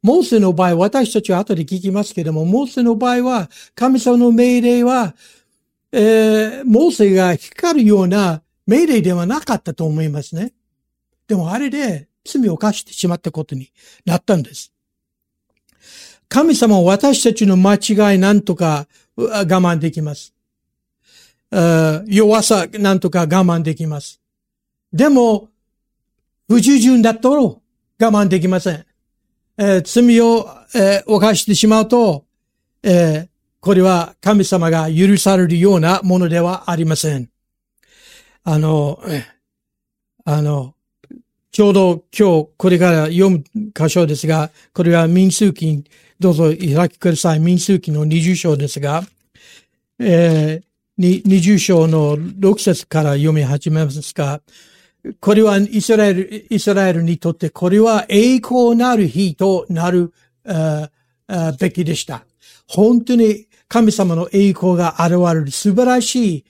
[0.03, 5.17] モーセの場合、私たちは後で聞きますけれども、モーセの場合は、神様の命令は、
[5.91, 10.53] えー、モーセが光るような命令ではなかったと思いますね。
[11.27, 13.73] でもあれで罪を犯してしまったことに
[14.05, 14.73] なったんです。
[16.29, 18.87] 神様は私たちの間違いなんとか
[19.17, 20.35] 我慢できます。
[22.07, 24.21] 弱さなんとか我慢できます。
[24.93, 25.49] でも、
[26.49, 27.63] 不従順だと
[28.01, 28.87] 我慢できません。
[29.59, 32.25] えー、罪を、えー、犯してしまうと、
[32.83, 33.29] えー、
[33.61, 37.31] これは神様が許されるようなものではありません。
[38.45, 39.01] あの、
[40.25, 40.75] あの、
[41.51, 45.85] ちょうど今日これから読む箇所ですが、これは民数記、
[46.19, 47.41] どうぞ開きください。
[47.41, 49.03] 民数記の20章ですが、
[49.99, 54.41] えー、20章の6節から読み始めますが、
[55.21, 60.13] これはイスラエル、イスラエルにとってこれは栄光なる日となる、
[61.61, 62.25] べきでした。
[62.67, 66.45] 本当に神様の栄光が現れる素晴らしい、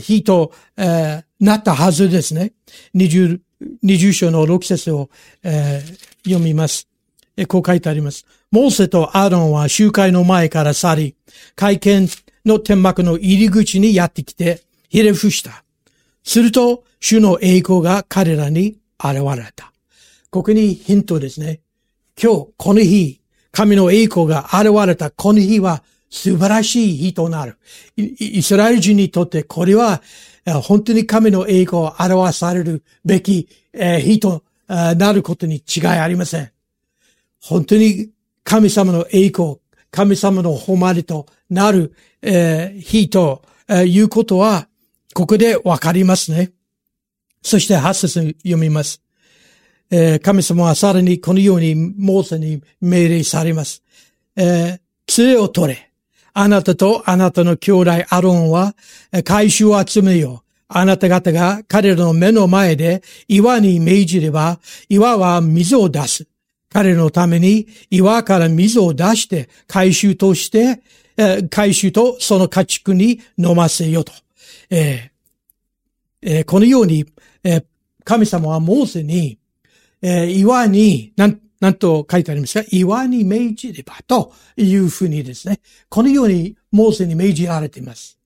[0.00, 2.52] 日と、なったはずですね。
[2.94, 3.40] 20、
[3.84, 5.08] 20章の6節を、
[6.24, 6.89] 読みます。
[7.48, 8.26] こう書いてあります。
[8.50, 11.14] モーセとアーロンは集会の前から去り、
[11.56, 12.08] 会見
[12.44, 15.64] の天幕の入り口にやってきて、ひれ伏した。
[16.22, 19.72] すると、主の栄光が彼らに現れた。
[20.30, 21.60] ここにヒントですね。
[22.22, 23.20] 今日、この日、
[23.52, 27.56] 神の栄光が現れたこの日は素晴らしい日となる。
[27.96, 30.02] イスラエル人にとってこれは
[30.62, 36.52] 本当に神の栄光を表されるべき日となることに違いありません。
[37.40, 38.10] 本当に
[38.44, 39.56] 神様の栄光、
[39.90, 44.68] 神様の誉れとなる日ということは、
[45.14, 46.52] ここでわかりますね。
[47.42, 49.02] そして8節読みます。
[49.90, 53.82] えー、神様はさらにこのようにモーセに命令されます。
[54.36, 55.90] えー、杖を取れ。
[56.32, 58.76] あなたとあなたの兄弟アロンは
[59.24, 60.50] 回収を集めよう。
[60.68, 66.28] あなた方が彼らの目の前で岩に命じれば、岩は水を出す。
[66.72, 70.82] 彼のために岩から水を出して回収として、
[71.16, 74.12] え、回収とその家畜に飲ませよと。
[74.70, 77.06] えーえー、このように、
[77.44, 77.64] えー、
[78.04, 79.38] 神様はモーセに
[80.02, 82.66] え、岩に、なん、なんと書いてありますか？
[82.70, 88.18] 岩に命じればというふうにですね、このようにモーセに命じられています。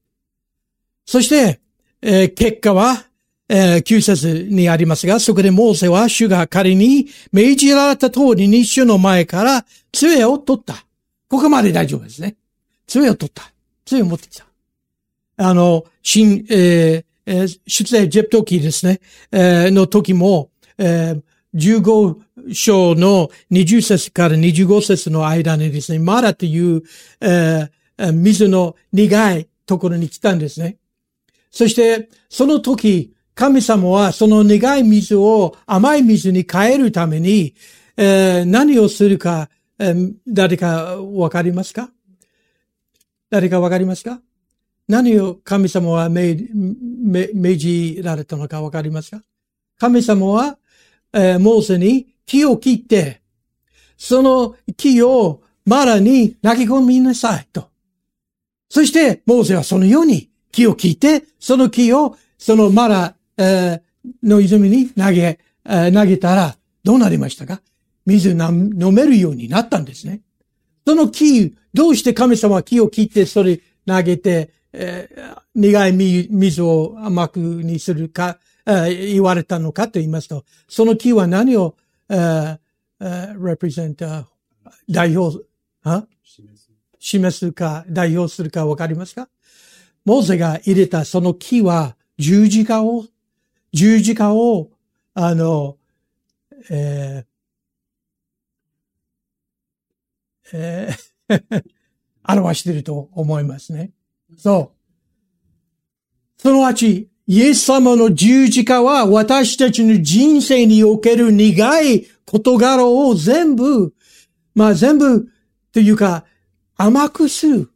[1.05, 1.61] そして、
[2.01, 3.07] え、結果は、
[3.49, 10.87] えー、9節にありますが、そこでモーセは主が仮に命じられた通りに主の前から杖を取った。
[11.29, 12.37] ここまで大丈夫ですね。
[12.87, 13.53] 杖を取った。
[13.85, 14.47] 杖を持ってきた。
[15.37, 19.01] あの、新、えー、出エジェプト記ですね、
[19.33, 21.23] えー、の時も、えー、
[21.55, 26.83] 15章の20節から25節の間にですね、マラという、
[27.21, 30.77] えー、水の苦いところに来たんですね。
[31.51, 37.55] そして、その時、神様はその苦い水を甘い水に変えるために、
[37.97, 41.91] えー、何をするか、えー、誰かわかりますか？
[43.31, 44.21] 誰かわかりますか？
[44.87, 49.23] 何を神様は命じられたのかわかりますか？
[49.79, 50.59] 神様は
[51.17, 53.23] えー、モーセに木を切って、
[53.97, 57.71] その木をマラに投げ込みなさいと。
[58.69, 67.61] そして、モーセはそのように木を切って、その木をそのマラ、えー、の泉に投げ、えー、投げたらどうなりましたか？
[68.07, 70.21] 水飲めるようになったんですね。
[70.87, 81.77] その木、どうして神様は木を切ってそれ投げて、えー、苦い水を甘くにするか、言われたのかと言いますと、その木は何を、
[82.09, 82.59] uh,
[83.01, 84.25] uh, represent,
[84.89, 85.45] 代表、
[85.83, 86.07] は
[86.99, 89.29] 示すか、代表するかわかりますか？
[90.05, 93.05] モーセが入れたその木は十字架を、
[93.75, 94.71] 十字架を、
[95.13, 95.77] あの、
[96.71, 101.15] えー、えー
[102.27, 103.91] 表していると思いますね。
[104.39, 104.73] そ
[106.39, 106.41] う。
[106.41, 113.95] そのち、イエス様の十字架は私たちの人生における苦い事柄を全部、
[114.55, 115.29] まあ全部
[115.73, 116.25] というか
[116.77, 117.71] 甘くする。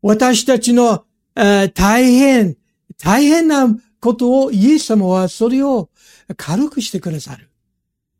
[0.00, 1.04] 私たちの、
[1.36, 2.56] えー、大変、
[2.98, 3.68] 大変な
[4.02, 5.88] ことをイエス様はそれを
[6.36, 7.48] 軽くしてくださる。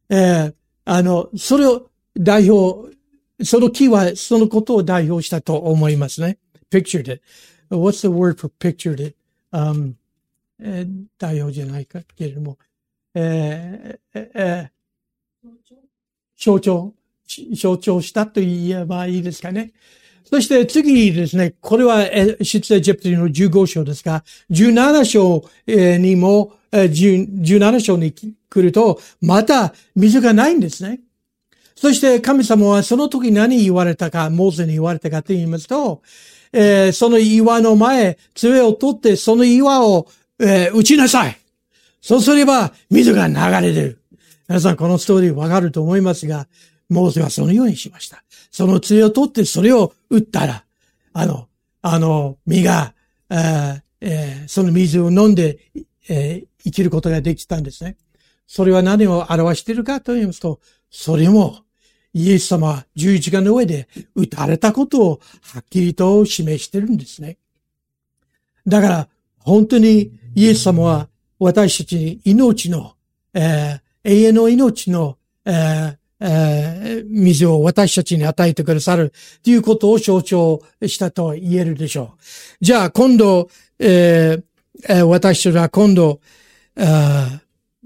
[0.09, 0.55] えー、
[0.85, 2.97] あの、それを代表、
[3.43, 6.39] その木はそのことを代表したと思いますね。
[6.71, 7.21] pictured it.
[7.69, 9.17] What's the word for pictured it?、
[9.51, 9.95] Um,
[10.61, 12.59] えー、代表じゃないかけれども、
[13.15, 15.49] えーえー、
[16.37, 16.95] 象徴
[17.55, 19.73] 象徴したと言えばいいですかね。
[20.25, 22.05] そして次ですね、これは
[22.41, 31.01] 出エジプトの15章ですが、17章にも、17章に来ると、また水がないんですね。
[31.75, 36.03] そして神様はその時何言われたか、モーゼに言われたかと言いますと、
[36.53, 40.07] えー、その岩の前、杖を取ってその岩を、
[40.39, 41.37] えー、打ちなさい。
[42.01, 43.35] そうすれば水が流
[43.67, 43.99] れる。
[44.49, 46.47] 皆さんこのストーリーわかると思いますが、
[46.93, 48.23] モーゼはそのようにしました。
[48.51, 50.65] その杖を取ってそれを打ったら、
[51.13, 51.49] あの、
[51.81, 52.95] あの、実が、
[53.31, 55.59] えー、その水を飲んで、
[56.09, 57.97] えー、生きることができたんですね。
[58.47, 61.59] それは何を表しているかと言いますと、それも、
[62.15, 67.39] イエス様は十字架の上で打たれたことをはっきりと示してるんですね。
[68.67, 72.95] だから、本当にイエス様は私たちに命の、
[73.33, 75.17] えー、永遠の命の、
[75.47, 79.13] えーえー、水を私たちに与えてくださる
[79.43, 82.23] ということを象徴したと言えるでしょう。
[82.61, 83.49] じゃあ今度、
[83.81, 86.21] えー、私たちは今度、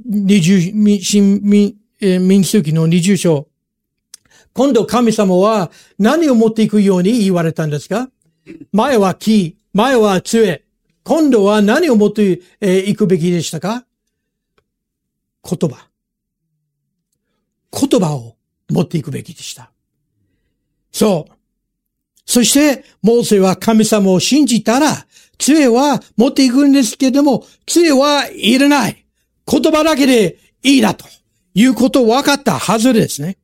[0.05, 0.61] 二十、
[1.01, 3.49] 新民、民数記の二十章。
[4.53, 8.11] 今度神様は何を持っていくように言われたんですか？
[8.73, 10.63] 前は木、前は杖。
[11.05, 13.87] 今度は何を持っていくべきでしたか？
[15.43, 15.89] 言葉。
[17.79, 18.37] 言葉を
[18.71, 19.71] 持っていくべきでした。
[20.91, 21.33] そう。
[22.25, 25.07] そして、モーセは神様を信じたら、
[25.39, 29.05] 杖は持っていくんですけども、杖はいらない。
[29.47, 31.07] 言葉だけでいいだと
[31.55, 33.37] いうことを分かったはずですね。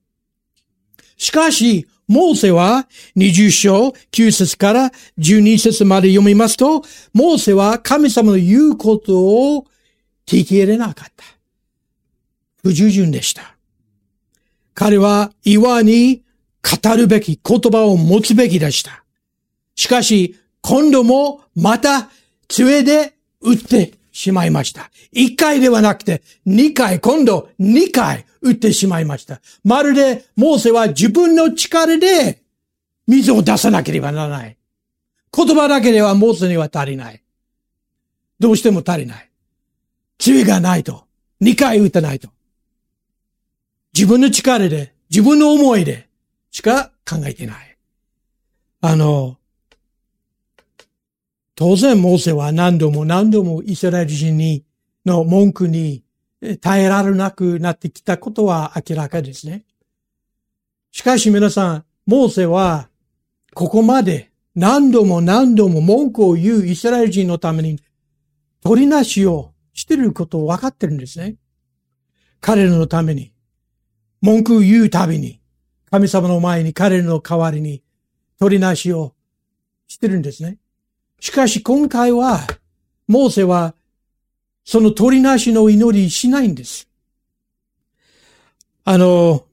[1.17, 9.21] しかし、モーセは20章9節から12節まで読みますと、モーセは神様の言うこと
[9.57, 9.67] を
[10.27, 11.25] 聞き入れなかった。
[12.63, 13.57] 不従順でした。
[14.75, 16.23] 彼は岩に
[16.63, 19.05] 語るべき言葉を持つべきでした。
[19.75, 22.09] しかし、今度もまた
[22.49, 24.91] 杖で打ってしまいました。
[25.11, 29.41] 一回ではなくて、二回、今度二回打ってしまいました。
[29.65, 32.43] まるで、モーセは自分の力で
[33.07, 34.57] 水を出さなければならない。
[35.35, 37.23] 言葉だけではモーセには足りない。
[38.39, 39.31] どうしても足りない。
[40.19, 41.05] 杖がないと。
[41.41, 42.29] 二回打たないと。
[43.95, 46.09] 自分の力で、自分の思いで
[46.51, 47.77] しか考えてない。
[48.81, 49.37] あの、
[51.55, 54.65] 当然モーセは何度も何度もイスラエル人に、
[55.05, 56.05] の文句に
[56.61, 59.65] 耐えられなくなってきたことは明らかですね。
[60.91, 62.89] しかし皆さん、モーセは
[63.55, 67.81] ここまで何度も何度も文句を言うイスラエル人のために
[68.63, 71.37] 取りなしをしていることを分かってるんですね。
[72.41, 73.32] 彼らのために。
[74.23, 75.41] 文句言うたびに、
[75.91, 77.83] 神様の前に彼の代わりに
[78.39, 79.13] 取りなしを
[79.89, 80.57] してるんですね。
[81.21, 82.41] しかし今回は、
[83.09, 83.75] モーセは
[84.65, 86.89] その取りなしの祈りしないんです。
[88.85, 89.45] あの、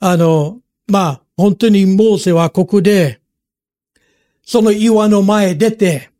[0.00, 3.20] あの、まあ、本当にモーセはここで、
[4.44, 6.10] その岩の前へ出て、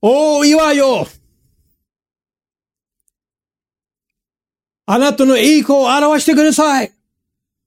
[0.00, 1.06] おー、岩よ
[4.86, 6.92] あなたの栄光を表してください。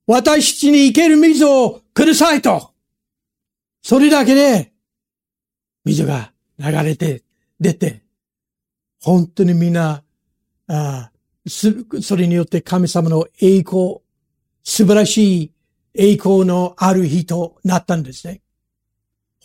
[0.06, 2.72] 私たちに生ける水をくださいと。
[3.82, 4.72] それだけで、
[5.84, 7.24] 水が流れて、
[7.60, 8.04] 出て、
[9.02, 10.04] 本当にみんな、
[10.68, 11.12] あ
[11.48, 14.00] それによって神様の栄光、
[14.64, 15.52] 素晴らしい
[15.94, 18.42] 栄光のある日となったんですね。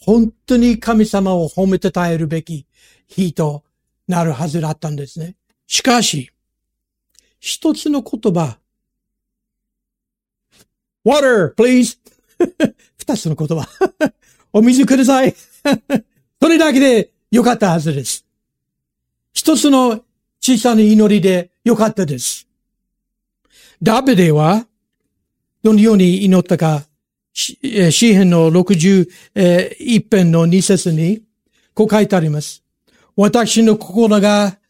[0.00, 2.66] 本当に神様を褒めて耐えるべき
[3.06, 3.64] 日と
[4.08, 5.36] なるはずだったんですね。
[5.66, 6.32] しかし、
[7.42, 8.56] 一つの言葉。
[11.04, 11.98] water, please.
[12.96, 13.68] 二つの言葉。
[14.54, 15.34] お水ください。
[16.40, 18.24] それだけでよかったはずです。
[19.32, 20.04] 一つの
[20.40, 22.46] 小さな祈りでよかったです。
[23.82, 24.68] ダビデは、
[25.64, 26.86] どのように祈ったか、
[27.32, 31.24] 詩篇の61編の2節に、
[31.74, 32.62] こう書いてあります。
[33.16, 34.60] 私の心が、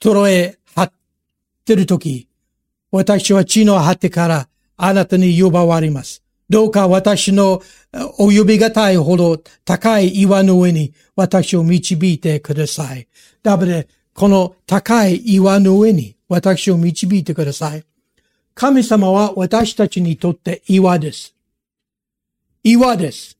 [0.00, 0.58] とろえ、
[1.68, 2.28] ってるとき、
[2.90, 4.48] 私は地の果てから
[4.78, 6.22] あなたに呼ばわります。
[6.48, 7.60] どうか私の
[8.18, 13.06] お呼びがたいほど高い岩の上に私を導いてください。
[13.42, 17.84] ダブで、この高い岩の上に私を導いてください。
[18.54, 21.36] 神様は私たちにとって岩です。
[22.64, 23.36] 岩です。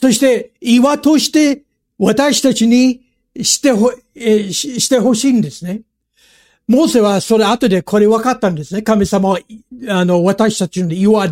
[0.00, 1.62] そして岩として
[1.96, 3.02] 私たちに
[3.40, 5.82] してほ、えしてほしいんですね。
[6.68, 8.82] モーセはそれ後でこれ分かったんですね。
[8.82, 9.38] 神様は、
[9.88, 11.28] あの、私たちの岩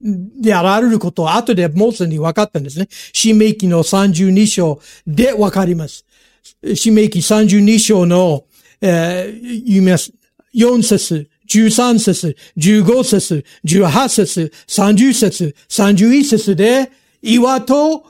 [0.00, 2.88] であられることを後でモーセに分かったんですね。
[3.12, 6.04] 新明記の32章で分かります。
[6.74, 8.44] 新明記32章の、
[8.80, 10.12] えー、言います。
[10.54, 18.04] 4節、13節、15節、18節、30節、31節で岩と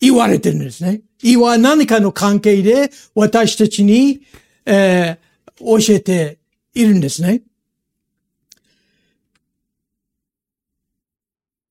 [0.00, 1.00] 言われてるんですね。
[1.22, 4.20] 岩は何かの関係で私たちに、
[4.66, 5.23] えー、
[5.58, 6.38] 教えて
[6.74, 7.42] いるんですね。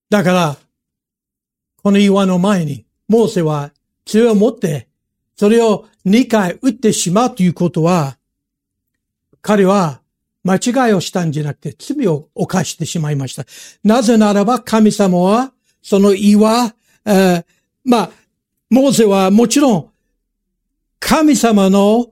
[0.09, 0.57] だから、
[1.81, 3.71] この岩の前に、モーセは
[4.05, 4.87] 杖を持って、
[5.35, 8.17] それを2回打ってしまうということは、
[9.41, 10.01] 彼は
[10.43, 13.45] 間違いをしたんじゃなくて罪を犯してしまいました。
[13.83, 16.75] なぜならば神様は、その岩、
[17.05, 17.45] えー、
[17.83, 18.11] まあ、
[18.69, 19.89] モーセはもちろん、
[20.99, 22.07] 神様の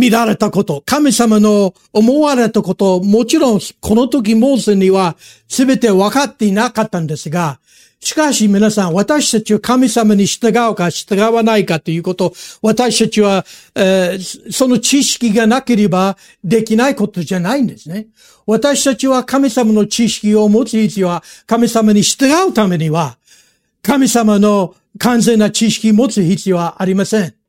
[0.00, 5.14] 見られたこと、神様の思われたこと、もちろんこの時モーセには
[5.46, 7.60] 全て分かっていなかったんですが、
[8.00, 12.32] しかし皆さん、私たちは神様に従うか従わないかということ、
[12.62, 13.44] 私たちは、
[13.74, 18.06] えー、その知識がなければできないことじゃないんですね。
[18.46, 23.18] 私たちは神様の知識を持つ必要は、神様に従うためには、
[23.82, 27.39] 神様の完全な知識を持つ必要はありません。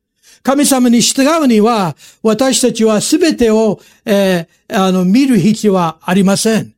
[0.42, 6.74] 神様に従うには、私たちはすべてを、えー、あの、見る必要はありません。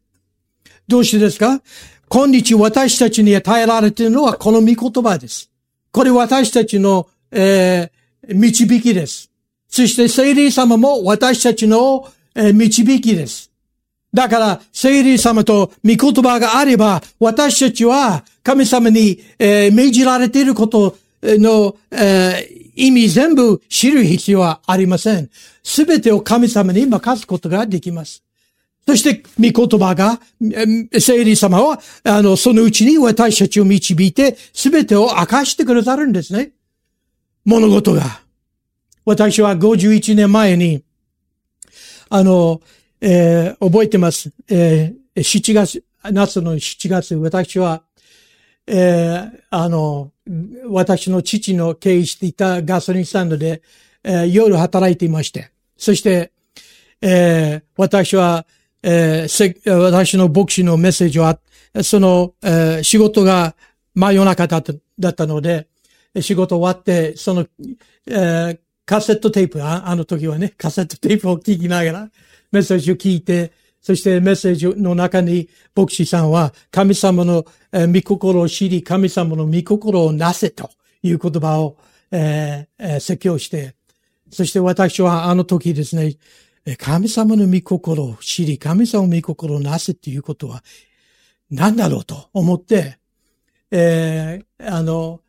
[0.86, 1.62] どうしてですか？
[2.08, 5.50] 今日私たちに与えられているのはこの御言葉です。
[5.90, 9.30] これ私たちの、えー、導きです。
[9.68, 13.50] そして聖霊様も私たちの、えー、導きです。
[14.12, 25.30] だから、聖霊様と御言葉があれば、私たちは神様に、えー、命じられていることの、えー、意味全部知る必要はありません。
[25.62, 28.22] すべてを神様に任すことができます。
[28.86, 30.20] そして、御言葉が、
[31.00, 36.52] 聖霊様は、あの、そのうちに私たちを導いて、すべてを明かしてくださるんですね。
[37.46, 38.20] 物事が。
[39.06, 40.84] 私は51年前に、
[42.10, 42.60] あの、
[43.00, 44.32] えー、覚えてます。
[44.50, 47.82] えー、7月、夏の7月、私は、
[48.66, 50.12] えー、あの、
[50.66, 53.62] 私の父の経営していたガソリンスタンドで、
[54.02, 56.32] えー、夜働いていまして、そして、
[57.00, 58.46] えー、私は、
[58.82, 61.38] えー、私の牧師のメッセージは、
[61.82, 63.54] その、えー、仕事が
[63.94, 65.68] 真夜中だっただったので、
[66.20, 67.46] 仕事終わって、その、
[68.06, 72.10] えー、カセットテープあ、あの時はね、カセットテープを聞きながら、
[72.52, 73.52] メッセージを聞いて、
[73.84, 80.70] そしてメッセージの中に牧師さんは神様の御心を知り、神様の御心をなせと
[81.02, 81.76] いう言葉を、
[82.10, 83.74] えー、説教して、
[84.30, 86.14] そして私はあの時ですね、
[86.78, 90.64] 神様の御心を知り、神様の御心をなせっていうことは
[91.50, 92.96] 何だろうと思って、
[93.70, 95.20] えー、あの、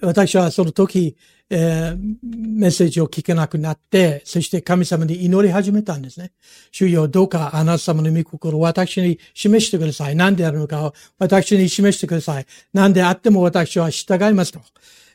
[0.00, 1.16] 私はその時、
[1.50, 6.32] えー、メッセージを聞けなくなって、そして神様に祈り始めたんですね。
[6.70, 10.16] 主よ、どうかあなた様の御心を私に示してください。
[10.16, 12.46] 何であるのかを私に示してください。
[12.72, 14.60] 何であっても私は従いますと、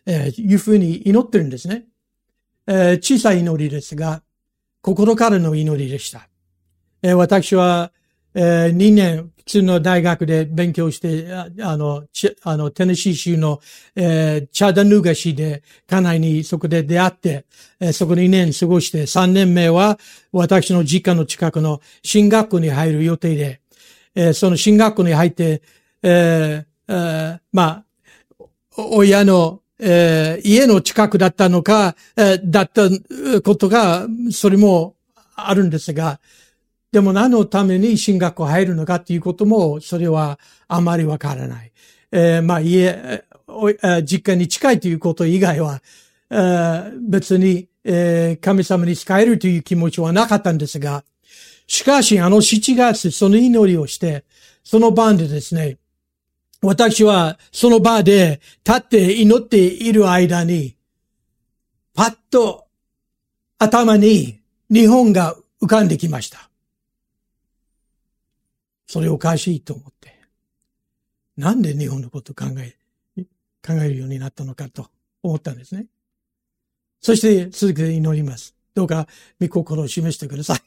[0.05, 1.85] えー、いうふうに祈ってるんですね。
[2.67, 4.21] えー、小さい祈りですが、
[4.81, 6.29] 心からの祈りでした。
[7.01, 7.91] えー、私は、
[8.39, 12.03] えー、2年、普通の大学で勉強して、あの、
[12.43, 13.59] あの、テネシー州の、
[13.95, 17.45] えー、チャダヌーガ市で、家内にそこで出会って、
[17.79, 19.97] えー、そこで2年過ごして、3年目は、
[20.31, 23.61] 私の実家の近くの進学校に入る予定で、
[24.13, 25.63] えー、その進学校に入って、
[26.03, 28.43] えーえー、まあ、
[28.77, 32.87] 親の、えー、家の近くだったのか、えー、だった
[33.41, 34.93] ことが、それも
[35.35, 36.19] あるんですが、
[36.91, 41.71] でも何のために進学校入るのかっていうことも、それはあまりわからない。
[42.11, 43.23] えー、まあ家、
[44.03, 45.81] 実家に近いということ以外は、
[46.29, 51.03] えー、別に、えー、神様に仕えるという気持ちはなかったんですが、
[51.67, 54.23] しかしあの7月、その祈りをして、
[54.63, 55.77] その晩でですね、
[56.61, 60.75] 私はその場で立って祈っている間に、
[61.93, 62.65] パッと
[63.59, 66.46] 頭に日本が浮かんできました。
[68.87, 70.15] それおかしいと思って。
[71.35, 72.75] なんで日本のことを考え、
[73.65, 74.87] 考えるようになったのかと
[75.21, 75.85] 思ったんですね。
[77.01, 78.55] そして続けて祈ります。
[78.73, 79.07] どうか、
[79.39, 80.61] 御心を示してください。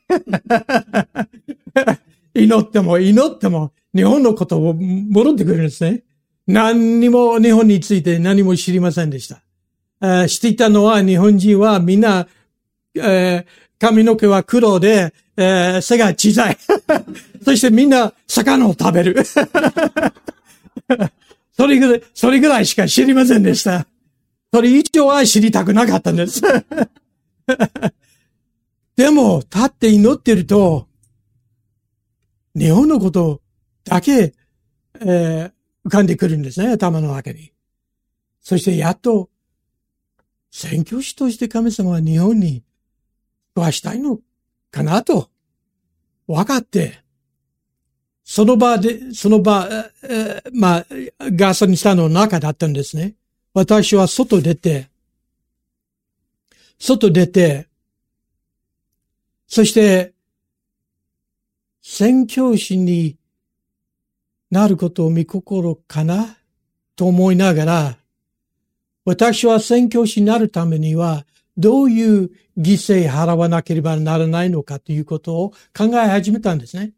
[2.45, 6.05] 祈っても祈っても日本のことを戻ってくるんですね。
[6.47, 9.43] 何にも日本について何も知りませんでした。
[10.29, 12.27] 知っていたのは日本人はみんな、
[12.95, 13.45] えー、
[13.79, 15.13] 髪の毛は黒で、
[15.43, 16.59] えー、背が小さい。
[17.43, 19.17] そしてみんな魚を食べる。
[21.57, 23.87] それぐらい、それぐらいしか知りませんでした。
[24.53, 26.43] それ以上は知りたくなかったんです。
[28.97, 30.89] でも、立って祈ってると、
[32.55, 33.41] 日本のこと
[33.85, 34.35] だけ、
[35.01, 35.53] えー、
[35.87, 37.55] 浮かんでくるんですね、頭の中に。
[38.43, 39.31] そしてやっと、
[40.51, 42.63] 宣教師として神様は日本に
[43.57, 44.19] 食わしたいの
[44.71, 45.30] かなと、
[46.33, 46.99] 分かって、
[48.25, 49.69] その場で、その場、
[50.03, 50.87] えー、まあ、
[51.21, 53.15] ガソリンスタンドの中だったんですね。
[53.53, 54.89] 私は外出て、
[56.79, 57.67] 外出て、
[59.49, 60.15] そして、
[61.83, 63.17] 宣教師に
[64.51, 66.37] なることを見心かな？
[66.95, 67.99] と思いながら、
[69.05, 71.27] 私は宣教師になるためには、
[71.61, 76.93] どういう犠牲払わなければならないのかということを考え始めたんですね。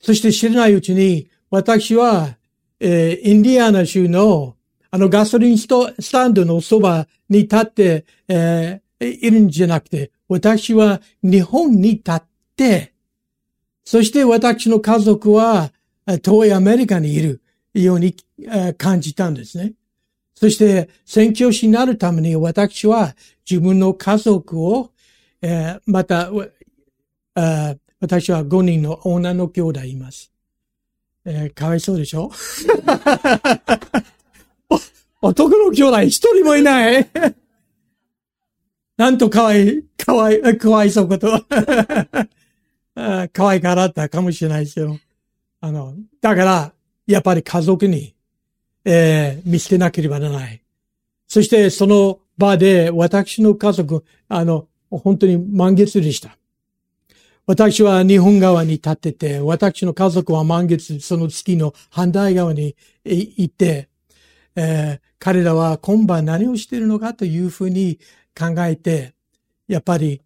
[0.00, 2.36] そして知らないうちに、私は、
[2.78, 4.54] えー、インディアナ州の
[4.90, 5.68] あのガソリンス
[6.10, 12.22] タンドのそばに立って、えー、いるんじゃなくて、私は日本に立っ
[12.56, 12.94] て、
[13.84, 15.72] そして私の家族は
[16.22, 17.42] 遠いアメリカにいる
[17.74, 18.14] ように
[18.78, 19.74] 感じたんですね。
[20.40, 23.16] そして、宣教師になるために私は
[23.48, 24.92] 自分の家族を、
[25.42, 26.30] えー、また、
[27.34, 30.32] あ私は5人の女の兄弟います。
[31.24, 32.30] えー、かわいそうでしょ？
[35.20, 37.08] 男の兄弟一人もいない
[38.96, 41.44] なんとかわい、かわい、かわいそうこと。
[43.32, 45.00] かわいからったかもしれないですよ。
[45.60, 46.72] あの、だから、
[47.08, 48.14] やっぱり家族に、
[48.90, 50.62] えー、見捨てなければならない。
[51.26, 56.38] そして、その場で、私の家族、あの、本当に満月でした。
[57.46, 63.90] 私は日本側に立ってて、私の家族は満月、その月の反対側に行って、
[64.56, 67.98] えー、彼らは今晩何をしているのかというふうに
[68.38, 69.14] 考えて、
[69.66, 70.22] やっぱり、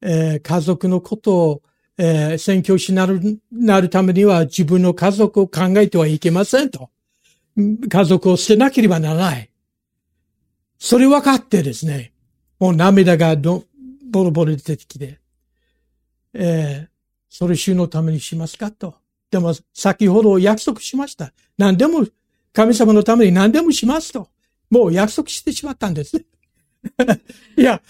[0.00, 1.62] えー、家族のことを
[1.98, 6.90] えー、宣教師になる、なるためには自分の家族を考えてはいけませんと。
[7.56, 9.50] 家族を捨てなければならない。
[10.78, 12.12] それ分かってですね、
[12.58, 13.64] もう涙がど、
[14.10, 15.20] ボロボロ出てきて、
[16.34, 16.88] えー、
[17.28, 18.94] それ主のためにしますかと。
[19.30, 21.32] でも、先ほど約束しました。
[21.58, 22.06] 何でも、
[22.52, 24.28] 神様のために何でもしますと。
[24.70, 26.16] もう約束してしまったんです。
[27.56, 27.82] いや、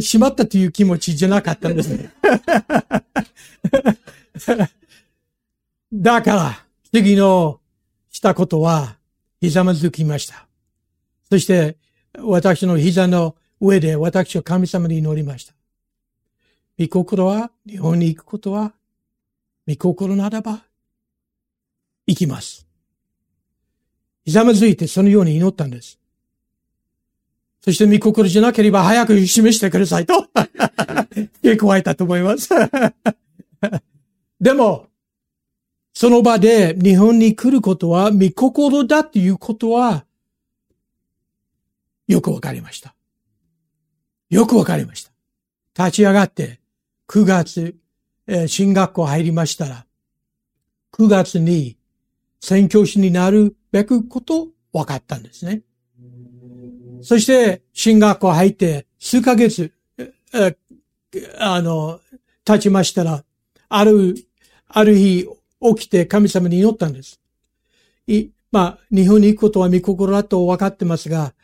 [0.00, 2.12] しまったという気持ちじゃなかったんですね。
[5.92, 7.60] だから、次の
[8.14, 8.96] したことは、
[9.40, 10.46] ひざまずきました。
[11.28, 11.76] そして、
[12.16, 15.52] 私の膝の上で私は神様に祈りました。
[16.78, 18.72] 御心は、日本に行くことは、
[19.66, 20.62] 御心ならば、
[22.06, 22.68] 行きます。
[24.24, 25.98] ひざまずいてそのように祈ったんです。
[27.62, 30.28] そして見心じゃなければ早く示してくださいと。
[31.42, 32.48] 結構えたと思います。
[34.40, 34.86] でも、
[35.94, 40.04] その場で日本に来ることは見心だということは、
[42.08, 42.94] よくわかりました。
[44.28, 45.12] よくわかりました。
[45.84, 46.60] 立ち上がって
[47.08, 47.76] 9月、
[48.26, 49.86] えー、新学校入りましたら、
[50.92, 51.76] 9月に
[52.40, 55.62] 宣教師になるべくこと分かったんですね。
[57.02, 59.72] そして、進学校入って、数ヶ月、
[61.38, 62.00] あの、
[62.44, 63.24] 経ちましたら、
[63.68, 64.14] ある、
[64.68, 65.28] ある日、
[65.76, 67.20] 起きて神様に祈ったんです。
[68.06, 71.34] い、まあ、日本に行くことは見心だと分かってますが、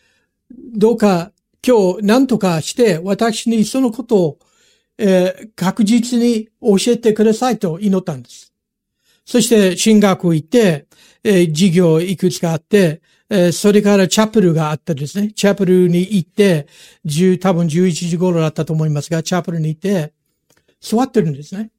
[0.75, 1.33] どうか
[1.67, 4.39] 今日何とかして私にそのことを、
[4.99, 8.53] えー、確実に教えてくださいと祈ったんです。
[9.25, 10.87] そして進学行って、
[11.23, 13.01] えー、授業いくつかあって、
[13.33, 15.31] えそれからチャプルがあったですね。
[15.33, 16.67] チャプルに行って、
[17.07, 20.13] 10、多分11時頃だったと思いますが、チャプルに行って、
[20.81, 21.71] 座ってるんですね。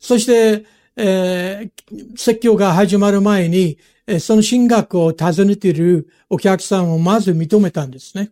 [0.00, 0.64] そして、
[0.96, 8.30] えー、説教が始まる前に、えその進学を訪ねているお客さんをまず認めたんですね。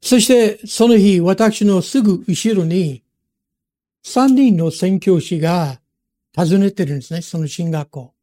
[0.00, 3.02] そして、その日、私のすぐ後ろに、
[4.02, 5.80] 三人の宣教師が
[6.36, 8.14] 訪ねてるんですね、その進学校。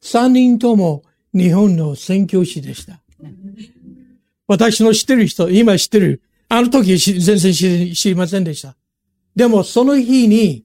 [0.00, 1.02] 三人とも
[1.34, 3.00] 日本の宣教師でした。
[4.46, 6.22] 私の知ってる人、今知ってる。
[6.48, 8.76] あの時全然知りませんでした。
[9.36, 10.64] でもその日に、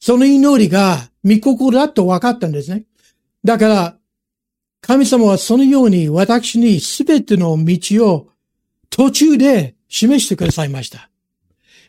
[0.00, 2.84] その祈りが御心だと分かったんですね。
[3.44, 3.96] だから、
[4.80, 8.28] 神様はそのように私にすべての道を
[8.88, 11.10] 途中で示してくださいました。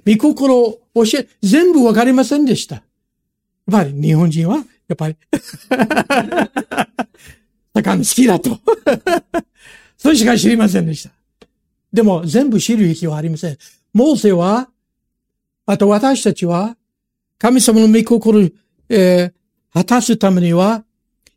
[0.05, 2.75] 御心を教え、全部わかりませんでした。
[2.75, 2.83] やっ
[3.71, 5.15] ぱり日本人は、やっぱり
[7.73, 8.59] 魚好きだと
[9.97, 11.11] それしか知りませんでした。
[11.93, 13.57] でも全部知る必要はありません。
[13.93, 14.69] モーセは、
[15.65, 16.75] あと私たちは、
[17.41, 18.51] 神様の御心、
[18.87, 19.33] えー、
[19.73, 20.85] 果たすためには、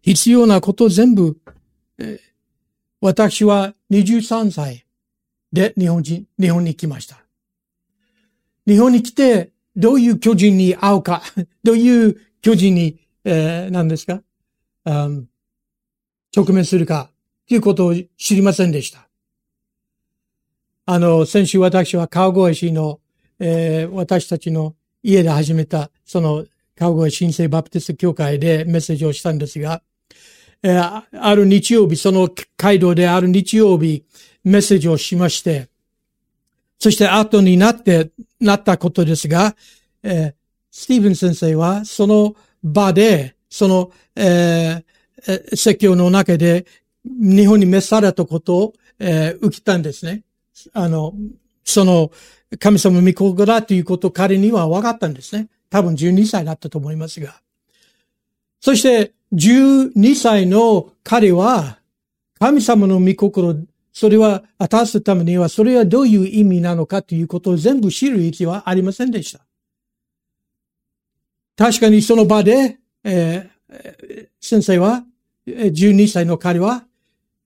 [0.03, 1.39] 必要なこと全部、
[1.97, 2.19] えー、
[3.01, 4.85] 私は23歳
[5.51, 7.25] で日本人、日本に来ました。
[8.67, 11.23] 日本に来て、どういう巨人に会うか、
[11.65, 14.23] どういう巨人に、えー、何ですか、
[14.85, 15.31] うん、
[16.37, 17.11] 直面するか、
[17.49, 19.09] ということを知りませんでした。
[20.85, 23.01] あの、先週私は川越市の、
[23.39, 26.45] えー、私たちの家で始めた、その
[26.77, 29.83] 川越新生バプティスト教会でメッセージをしたんですが、
[30.63, 34.05] えー、ある日曜日、その街道である日曜日、
[34.45, 35.69] メッセージをしまして、
[36.79, 39.57] そして後になって、なったことですが、
[40.03, 40.35] えー、
[40.71, 46.67] スティーブン先生はその場で、その、えー、説教の中で
[47.05, 50.25] 日本に召されたことを、えー、受けたんですね。
[50.73, 51.15] あの、
[51.65, 52.11] その
[52.59, 55.49] 神様御心だということを彼には分かったんですね。
[55.75, 57.41] 多分12歳だったと思いますが。
[58.61, 61.81] そして12歳の彼は
[62.39, 63.57] 神様の御心
[63.93, 69.45] それは果たすためには、それはどういう意味なのかということを全部知る必要はありませんでした。
[71.57, 75.05] 確かにその場で、えー、先生は、
[75.47, 76.85] 12歳の彼は、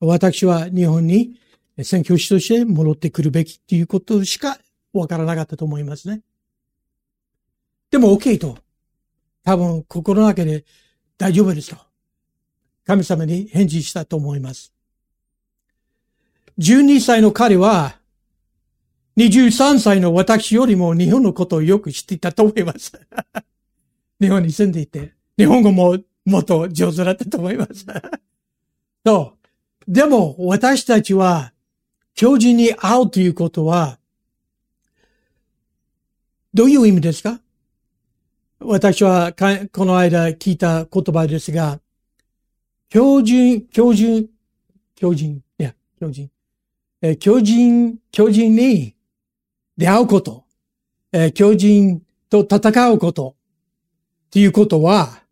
[0.01, 1.39] 私は日本に
[1.83, 4.59] 宣教師として戻ってくるべきということしか
[4.93, 6.23] わからなかったと思いますね。
[7.91, 8.59] でも OK と。
[9.45, 10.65] 多分心の中で
[11.17, 11.77] 大丈夫ですと。
[12.87, 14.73] 神様に返事したと思います。
[16.59, 17.99] 12歳の彼は、
[19.17, 22.93] 23歳の私よりも日本のことをよく知っていたと思います。
[24.21, 27.87] 日本に住んでいて、日本語ももっと上手だったと思います。
[29.05, 29.35] そ
[29.87, 29.93] う。
[29.93, 31.53] でも、私たちは、
[32.15, 33.99] 教授に会うということは、
[36.53, 37.41] どういう意味ですか？
[38.61, 39.33] 私は
[39.73, 41.81] この間聞いた言葉ですが、
[42.89, 44.29] 教授、教授、
[44.97, 46.29] 教授、いや、教授。
[47.01, 48.97] え巨人、巨人に
[49.77, 50.45] 出会うこと、
[51.13, 53.37] え巨人と戦うこと、
[54.27, 55.23] っていうことは、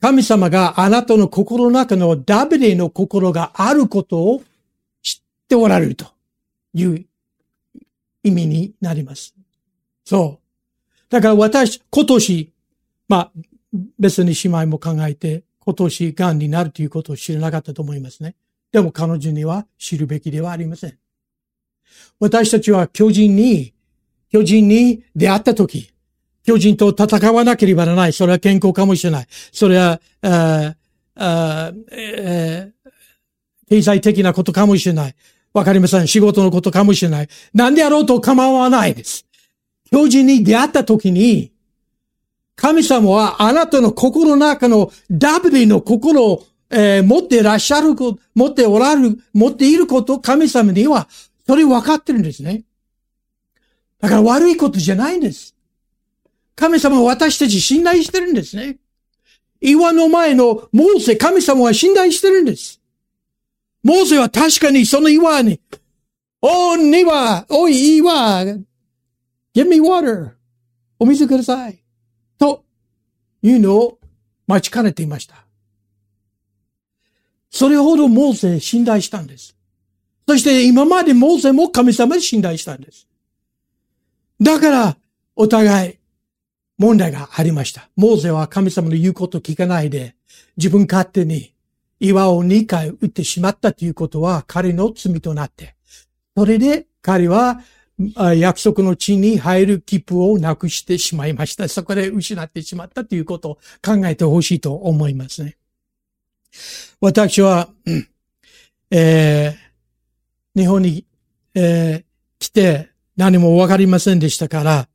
[0.00, 4.42] 神様があなたの心の中のダビデの心があることを
[5.02, 6.04] 知っておられると
[6.74, 7.06] いう
[8.22, 9.34] 意味になります。
[10.04, 10.43] そう。
[11.14, 12.52] だから私、今年、
[13.06, 13.32] まあ、
[14.00, 18.34] 別に姉妹も考えて、今年癌になるということを知らなかったと思いますね。
[18.72, 20.98] でも彼女には知るべきではありません。
[22.18, 23.74] 私たちは巨人に、
[24.28, 25.88] 巨人に出会ったとき、
[26.42, 28.12] 巨人と戦わなければならない。
[28.12, 29.26] それは健康かもしれない。
[29.52, 30.74] それは、あ
[31.14, 32.90] あえー、
[33.68, 35.14] 経済的なことかもしれない。
[35.52, 36.08] わかりません。
[36.08, 37.28] 仕事のことかもしれない。
[37.52, 39.24] 何であろうと構わないです。
[39.94, 41.52] 巨人に出会ったときに、
[42.56, 47.94] 神様はあなたの心の中のダブリの心をえー、持っていらっしゃる、
[48.34, 51.08] 持っておられる、持っていること、神様には、
[51.46, 52.64] それ分かってるんですね。
[54.00, 55.54] だから悪いことじゃないんです。
[56.56, 58.78] 神様は私たち信頼してるんですね。
[59.60, 62.80] 岩の前のモーセ、神様は信頼してるんです。
[63.84, 65.60] モーセは確かにその岩に、
[66.42, 68.44] お庭、おい岩、
[69.54, 70.32] give me water,
[70.98, 71.82] お水ください。
[72.38, 72.64] と
[73.42, 73.98] いうのを
[74.46, 75.46] 待ちかねていました。
[77.50, 79.56] それほどモーセ信頼したんです。
[80.26, 83.06] そして今までモーセも神様に信頼したんです。
[84.40, 84.96] だから、
[85.36, 85.98] お互い
[86.78, 87.88] 問題がありました。
[87.96, 90.16] モーセは神様の言うことを聞かないで、
[90.56, 91.54] 自分勝手に
[92.00, 95.76] 岩を2回打ってしまったということは彼の罪となって、
[96.36, 97.60] それで彼は
[98.36, 101.68] 約束の地に入る切符をなくしてしまいました。
[101.68, 105.56] そこで失ってしまったということを考えてほしいと思いますね。
[107.00, 107.68] 私は、
[108.90, 111.04] えー、日本に、
[111.54, 112.04] えー、
[112.38, 114.88] 来て何もわかりませんでしたから、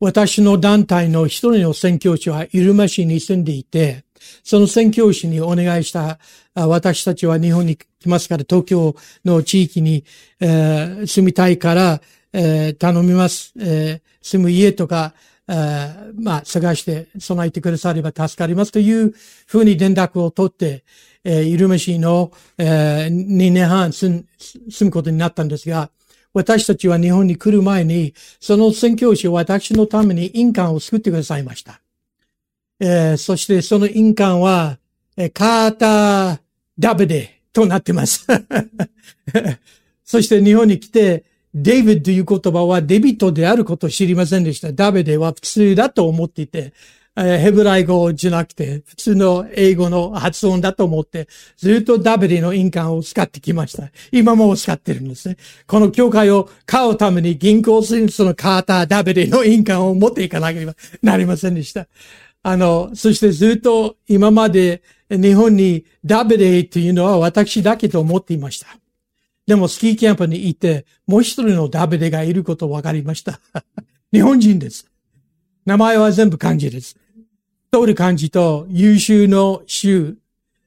[0.00, 4.04] 私の団体の一人の宣教師は入間市に住んでいて、
[4.44, 6.18] その宣教師にお願いした、
[6.54, 10.04] 私たちは日本に来ますから、東京の地域に、
[10.40, 12.00] えー、住みたいから、
[12.32, 14.08] えー、頼みます、えー。
[14.22, 15.14] 住む家とか、
[15.48, 19.14] えまあ、探して備えてくだされば助かりますという
[19.46, 20.84] ふうに連絡を取って、
[21.24, 24.24] えー、イルメシの、えー、2年半住
[24.80, 25.90] むことになったんですが、
[26.34, 31.80] 私たちは日本に来る前に、その宣教師は私のために印鑑を作ってくださいました。
[32.80, 34.78] えー、そしてその印鑑は、
[35.16, 36.40] えカーター・
[36.78, 38.26] ダブデとなってます。
[40.04, 41.24] そして日本に来て、
[41.54, 44.72] デイビッドという言葉はデビットであることを知りませんでした。
[44.72, 46.72] ダビデは普通だと思っていて、
[47.16, 51.26] ヘブライ語じゃなくて、普通の英語の発音だと思って、
[51.56, 53.88] ずっとダビデの印鑑を使ってきました。
[54.12, 55.36] 今も使ってるんですね。
[55.66, 61.88] この教会を買うために銀行するそのカーターダビデの印鑑を持っていかなければなりませんでした。
[62.44, 68.68] あの、そしてずっと今まで日本にダビデというのは私だけと思っていました。
[69.48, 73.40] でもスキーキャンプに行って、もう一人のダビデがいること分かりました。
[74.12, 74.86] 日本人です。
[75.64, 76.98] 名前は全部漢字です。
[77.72, 80.18] 通る漢字と優秀の衆、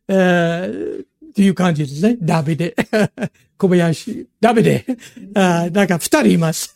[0.07, 2.17] えー、っていう感じですね。
[2.23, 2.75] ダビデ。
[3.55, 4.27] 小林。
[4.39, 4.84] ダビデ。
[5.36, 6.75] あなんか二人います。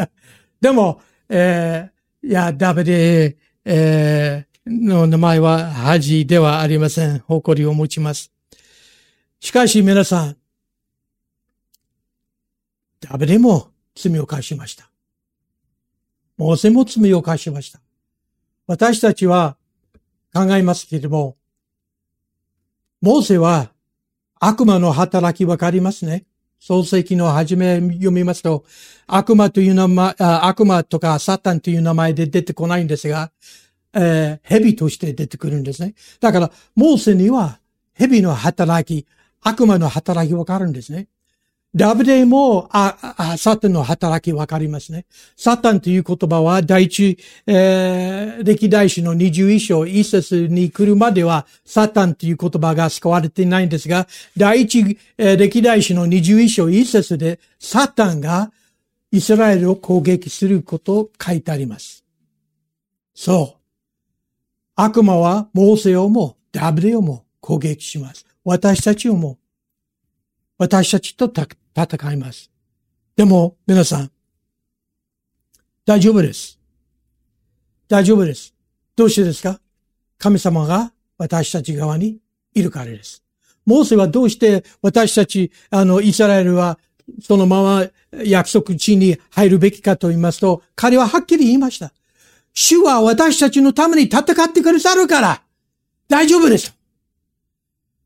[0.58, 3.36] でも、えー、いや、ダビデ、
[3.66, 7.18] えー、の名前は恥ではありません。
[7.18, 8.32] 誇りを持ちます。
[9.38, 10.36] しかし皆さん、
[13.02, 14.88] ダビデも罪を犯しました。
[16.38, 17.80] モーセも罪を犯しました。
[18.66, 19.56] 私たちは
[20.32, 21.36] 考えますけれども、
[23.00, 23.72] モーセは
[24.38, 26.24] 悪魔の働きわかりますね。
[26.60, 28.64] 創世記の初め読みますと、
[29.08, 33.32] 悪魔という名前、悪魔とかサタンという名前で出てこないんですが、
[33.94, 35.94] えー、蛇として出てくるんですね。
[36.20, 37.58] だから、モーセには
[37.94, 39.08] 蛇の働き、
[39.40, 41.08] 悪魔の働きわかるんですね。
[41.74, 45.06] ダブデも、あ、あ、サタンの働きわかりますね。
[45.36, 54.06] サタンという言葉は、第一、えー、歴代史の21章一節に来るまでは、サタンという言葉が使われていないんですが、
[54.36, 58.52] 第一、えー、歴代史の21章一節で、サタンが
[59.10, 62.04] イスラエルを攻撃することを書いてあります。
[63.14, 63.62] そう。
[64.74, 68.26] 悪魔はモーセをもダブデをも攻撃します。
[68.44, 69.38] 私たちをも
[70.62, 71.28] 私たちと
[71.76, 72.50] 戦います。
[73.16, 74.10] でも、皆さん、
[75.84, 76.58] 大丈夫です。
[77.88, 78.54] 大丈夫です。
[78.96, 79.60] どうしてですか？
[80.18, 82.18] 神様が私たち側に
[82.54, 83.22] いるからです。
[83.66, 86.78] モーセはどうして私たち、あの、イスラエルは
[87.20, 87.86] そのまま
[88.24, 91.92] 約束地に入るべきかと言いますと、彼ははっきり言いました。
[92.54, 95.42] 主は私たちのために戦ってくださるから、
[96.08, 96.74] 大丈夫です。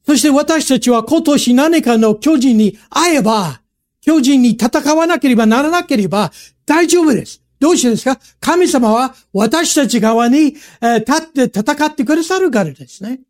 [0.06, 3.60] そして私たちは今年何かの巨人に会えば、
[4.00, 6.30] 巨人に戦わなければならなければ
[6.64, 7.42] 大丈夫です。
[7.58, 8.20] どうしてですか？
[8.38, 13.20] 神様は私たち側に、え立って戦ってくださるからですね。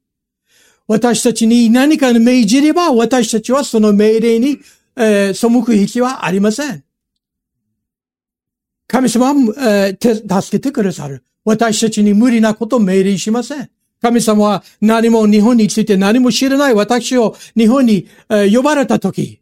[0.87, 4.59] 私たちに何かの命じれば私たちはその命令に、
[4.97, 6.85] え、背く必要はありません。
[8.87, 11.25] 神様は、え、助けてくださる。
[11.45, 13.71] 私たちに無理なことを命令しません。
[14.01, 18.09] 神様は何も日本について何も知らない私を日本に、
[18.53, 19.41] 呼ばれたとき、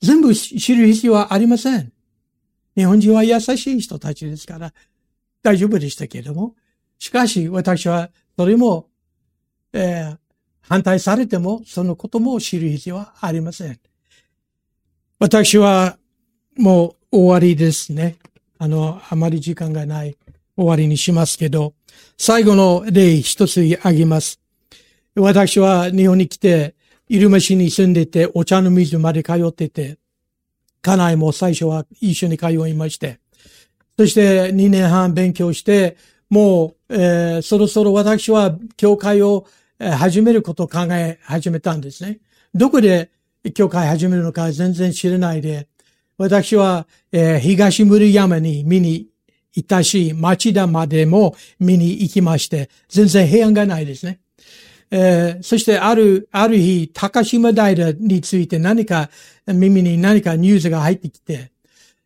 [0.00, 1.92] 全部知る必要はありません。
[2.76, 4.72] 日本人は優しい人たちですから
[5.42, 6.54] 大丈夫でしたけれども、
[6.98, 8.88] しかし私はそれも、
[9.72, 10.18] えー、
[10.60, 13.80] 反対されてもそのことも知る必要はありません。
[15.18, 15.98] 私は
[16.56, 18.16] もう終わりですね。
[18.58, 20.16] あの、あまり時間がない
[20.56, 21.74] 終わりにしますけど、
[22.16, 24.40] 最後の例一つ挙げます。
[25.14, 26.74] 私は日本に来て、
[27.08, 29.98] 入間市に住んでて、お茶の水まで通ってて、
[30.82, 33.20] 家内も最初は一緒に通いまして、
[33.98, 35.96] そして2年半勉強して、
[36.30, 39.46] もう、えー、そろそろ私は教会を
[39.78, 42.20] 始めることを考え始めたんですね。
[42.54, 43.10] どこで
[43.54, 45.68] 教会始めるのか全然知らないで、
[46.16, 49.08] 私は、えー、東森山に見に
[49.54, 54.20] いたし、町田までも見に行きまして、全然平安がないですね。
[54.90, 59.10] えー、そしてある、ある日、高島平について何か、
[59.46, 61.52] 耳に何かニュースが入ってきて、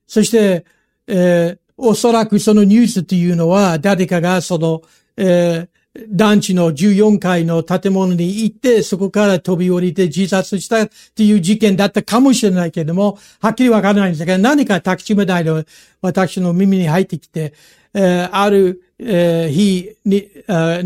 [0.06, 0.64] そして、
[1.06, 4.82] えー、おそらくそのニュースというのは、誰かがその、
[5.16, 5.68] えー、
[6.08, 15.64] 団地の14階の建物に行って、そこから飛び降りて自殺したっていう事件だったかもしれないけれども、はっきりわからないんですが、何か高島平
[16.00, 17.52] 私の耳に入ってきて、
[17.94, 20.28] えー、あるえー、日に、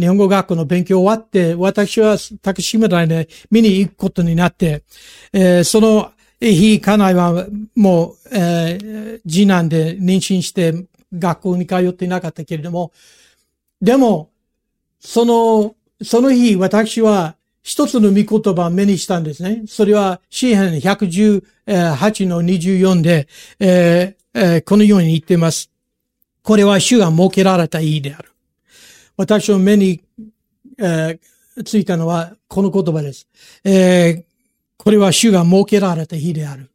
[0.00, 4.84] 日本語学校の勉強終わって、私は竹島大で見に行くことになって、
[5.32, 12.92] えー、その日、家内はもう、えー、次男で妊娠して学校に通っていなかったけれども、
[13.80, 14.30] でも、
[15.06, 19.62] その、その日、私は一つの御言葉を目にしたんですね。
[19.68, 23.28] それは、詩篇118の24で、
[23.60, 25.70] えーえー、このように言っています。
[26.42, 28.32] これは主が設けられた意である。
[29.16, 30.02] 私の目に、
[30.76, 33.28] えー、ついたのはこの言葉です。
[33.62, 34.24] えー、
[34.76, 36.68] これは主が設けられた日である。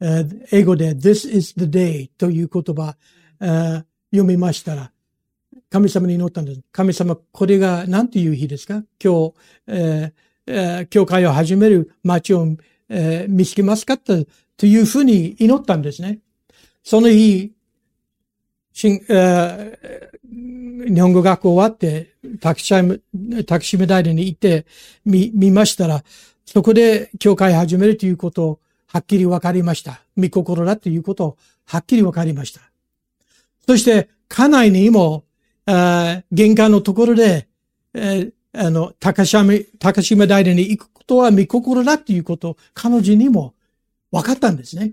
[0.00, 2.96] えー、英語で This is the day という言葉、
[3.40, 4.92] えー、読みましたら、
[5.76, 6.62] 神様に祈ったんです。
[6.72, 8.82] 神様、これが何ていう日ですか？
[8.98, 9.34] 今日、
[9.66, 12.56] えーえ、教会を始める街を、
[12.88, 13.98] えー、見つけますか？
[13.98, 14.14] と
[14.62, 16.20] いうふうに祈ったんですね。
[16.82, 17.52] その日、
[18.72, 24.64] しんえー、日本語学校終わって、タクシー、タクシーメダイに行って
[25.04, 26.02] 見、見ましたら、
[26.46, 30.00] そこで教会始めるということをはっきり分かりました。
[30.16, 32.62] 見心だということをはっきり分かりました。
[33.66, 35.24] そして、家内にも、
[35.66, 37.48] あ玄関のところで、
[37.94, 43.54] えー、あの、高島、高島平に行くことは見心だということを彼女にも
[44.10, 44.92] 分かったんですね。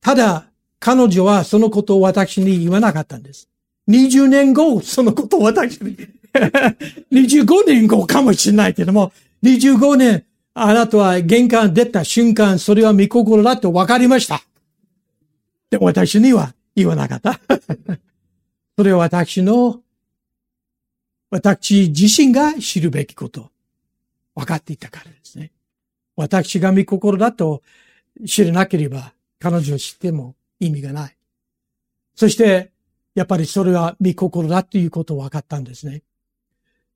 [0.00, 0.46] ただ、
[0.78, 3.48] 彼女はそのことを私に言わなかったんです。
[3.88, 5.96] 20年後、そのことを私に
[7.12, 9.12] 25年後かもしれないけども、
[9.42, 10.24] 25年、
[10.54, 14.42] あなたは玄関出た瞬間、それは見心だと分かりました。
[15.70, 17.40] で、私には言わなかった。
[18.76, 19.80] それは私の、
[21.30, 23.50] 私自身が知るべきこと、
[24.34, 25.50] 分かっていたからですね。
[26.16, 27.62] 私が見心だと
[28.26, 31.16] 知らなければ、彼女を知っても意味がない。
[32.14, 32.70] そして、
[33.14, 36.02] やっぱりそれは見心だということを分かったんですね。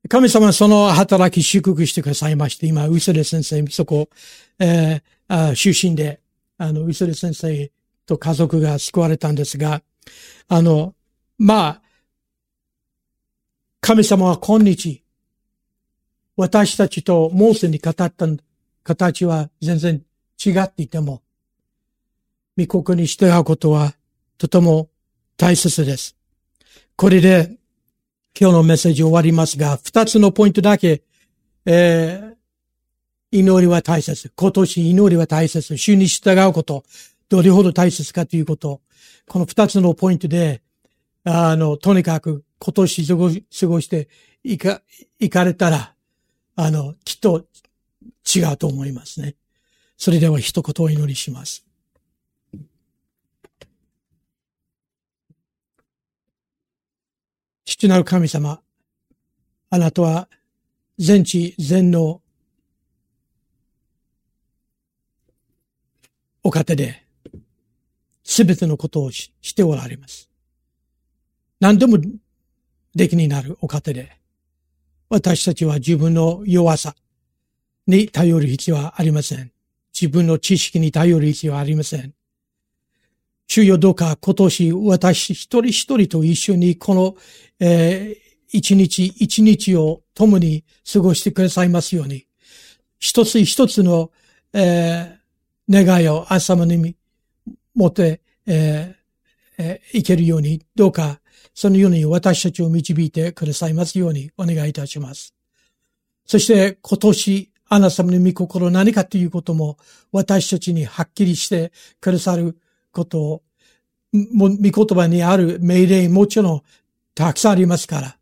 [0.09, 4.09] 神様はその働き祝福してくださいまして、今、ウスレ先生、そこ、
[4.59, 6.21] えー、出身で、
[6.57, 7.71] あの、ウスレ先生
[8.05, 9.81] と家族が救われたんですが、
[10.47, 10.95] あの、
[11.37, 11.81] まあ、
[13.79, 15.03] 神様は今日、
[16.35, 18.11] 私たちとモーセに語った
[18.83, 20.03] 形は全然
[20.43, 21.21] 違っていても、
[22.57, 23.93] 御国に従うことは
[24.37, 24.89] とても
[25.35, 26.15] 大切です。
[26.95, 27.57] これで
[28.39, 31.03] 今日のメッセージ終わりますが、二つのポイントだけ、
[31.65, 34.31] えー、祈りは大切。
[34.35, 35.77] 今年祈りは大切。
[35.77, 36.83] 主に従うこと。
[37.29, 38.81] どれほど大切かということ。
[39.27, 40.61] この二つのポイントで、
[41.29, 44.07] あの、とにかく今年過ご過ごして
[44.45, 44.81] いか、
[45.19, 45.93] 行かれたら、
[46.55, 47.45] あの、きっと
[48.33, 49.35] 違うと思いますね。
[49.97, 51.65] それでは一言お祈りします。
[57.65, 58.61] 父なる神様、
[59.69, 60.29] あなたは
[60.97, 62.21] 全知全能
[66.41, 67.03] お方で、
[68.23, 70.26] すべてのことをしておられます。
[71.59, 71.97] 何でも
[72.93, 74.11] できになるお方で、
[75.09, 76.95] 私たちは自分の弱さ
[77.87, 79.51] に頼る必要はありません。
[79.99, 82.13] 自分の知識に頼る必要はありません。
[83.47, 87.15] 主よどうか今年私一人一人と一緒にこの、
[87.59, 88.17] えー、
[88.49, 92.27] 一日一日を共に過ごしてくださいますように、
[92.99, 94.11] 一つ一つの、
[94.53, 96.77] えー、願いを朝まで
[97.73, 101.19] 持って、えーえー、いけるように、どうか
[101.57, 105.33] そのように私たちを導いてくださいますようにお願いいたします。
[106.23, 109.79] そして今年、あなた様の御心何かということも
[110.11, 112.59] 私たちにはっきりしてくださる
[112.91, 113.43] ことを、
[114.13, 116.61] 御言葉にある命令もちろん
[117.15, 118.17] たくさんありますから、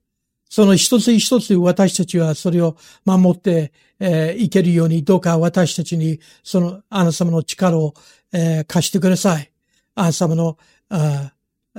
[0.49, 7.95] その一つ一つ私たちはそれを守って、えー、いけるように、どうか私たちにそのあなた様の力を、
[8.31, 9.51] えー、貸してください。
[9.95, 10.57] あなた様の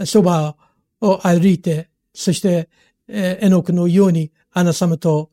[0.04, 0.54] そば
[1.00, 2.68] を歩いて、そして、
[3.08, 5.30] えー、エノクのようにあなた様と、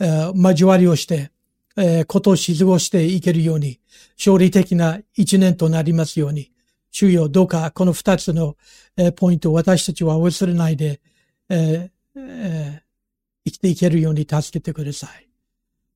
[0.00, 1.30] えー、交わりをして、
[1.76, 3.80] えー、今年過ごしていけるように、
[4.18, 6.52] 勝利的な一年となりますように、
[6.90, 8.56] 主よ、どうかこの二つの、
[8.96, 11.00] えー、ポイントを私たちは忘れないで、
[11.48, 12.82] えーえー、
[13.46, 15.28] 生きていけるように助けてください。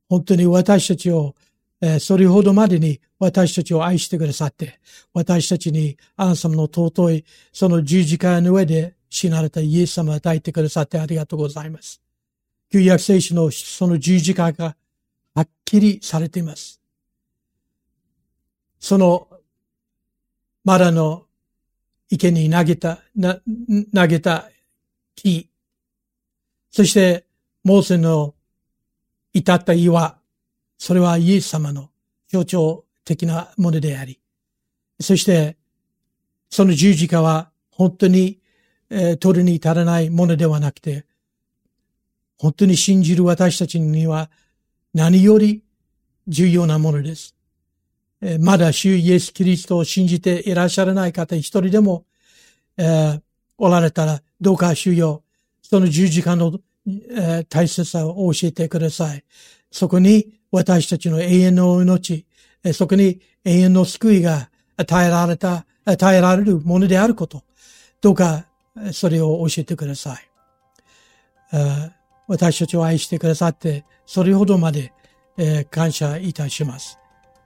[0.08, 1.34] 本当に私たちを、
[1.80, 4.80] えー、それほどまでに私たちを愛してくださって、
[5.12, 12.00] 私たちにアンサムの尊い、その十字架の上で死なれたイエス様を与えてくださってありがとうございます。
[12.70, 14.76] 旧約聖書のその十字架が
[15.34, 16.80] はっきりされています。
[18.78, 19.28] その
[20.64, 21.26] マラの
[22.08, 22.98] 池に投げた、
[23.94, 24.48] 投げた
[25.14, 25.48] 木、
[26.70, 27.24] そして
[27.64, 28.34] モーセの
[29.32, 30.18] 至った岩、
[30.78, 31.90] それはイエス様の
[32.30, 34.20] 象徴的なものであり、
[35.00, 35.56] そして
[36.50, 38.40] その十字架は本当に、
[38.90, 41.04] えー、取るに足らないものではなくて、
[42.38, 44.30] 本当に信じる私たちには
[44.94, 45.62] 何より
[46.28, 47.34] 重要なものです。
[48.20, 52.04] えまだ主イエス・キリストを信じていらっしゃらない方一人でも、
[52.76, 53.20] えー、
[53.58, 55.22] おられたら、どうか主よ、
[55.62, 59.24] その十字架の、えー、大切さを教えてください。
[59.70, 62.26] そこに私たちの永遠の命、
[62.72, 67.44] そこに永遠の救いが与えられた、与えられるものであること、
[68.00, 68.46] どうか
[68.92, 70.28] それを教えてください。
[72.26, 74.92] 私たちを愛してくださって、それほどまで、
[75.70, 76.98] 感謝いたします。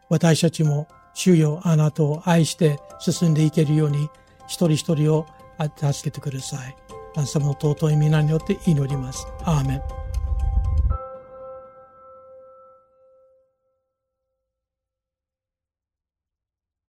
[0.09, 4.09] 私たちも主よあなたを愛して進んでいけるように、
[4.47, 5.27] 一人一人を
[5.77, 6.77] 助けてください。
[7.17, 9.27] あなたの尊い皆によって祈ります。
[9.43, 10.00] アーメン。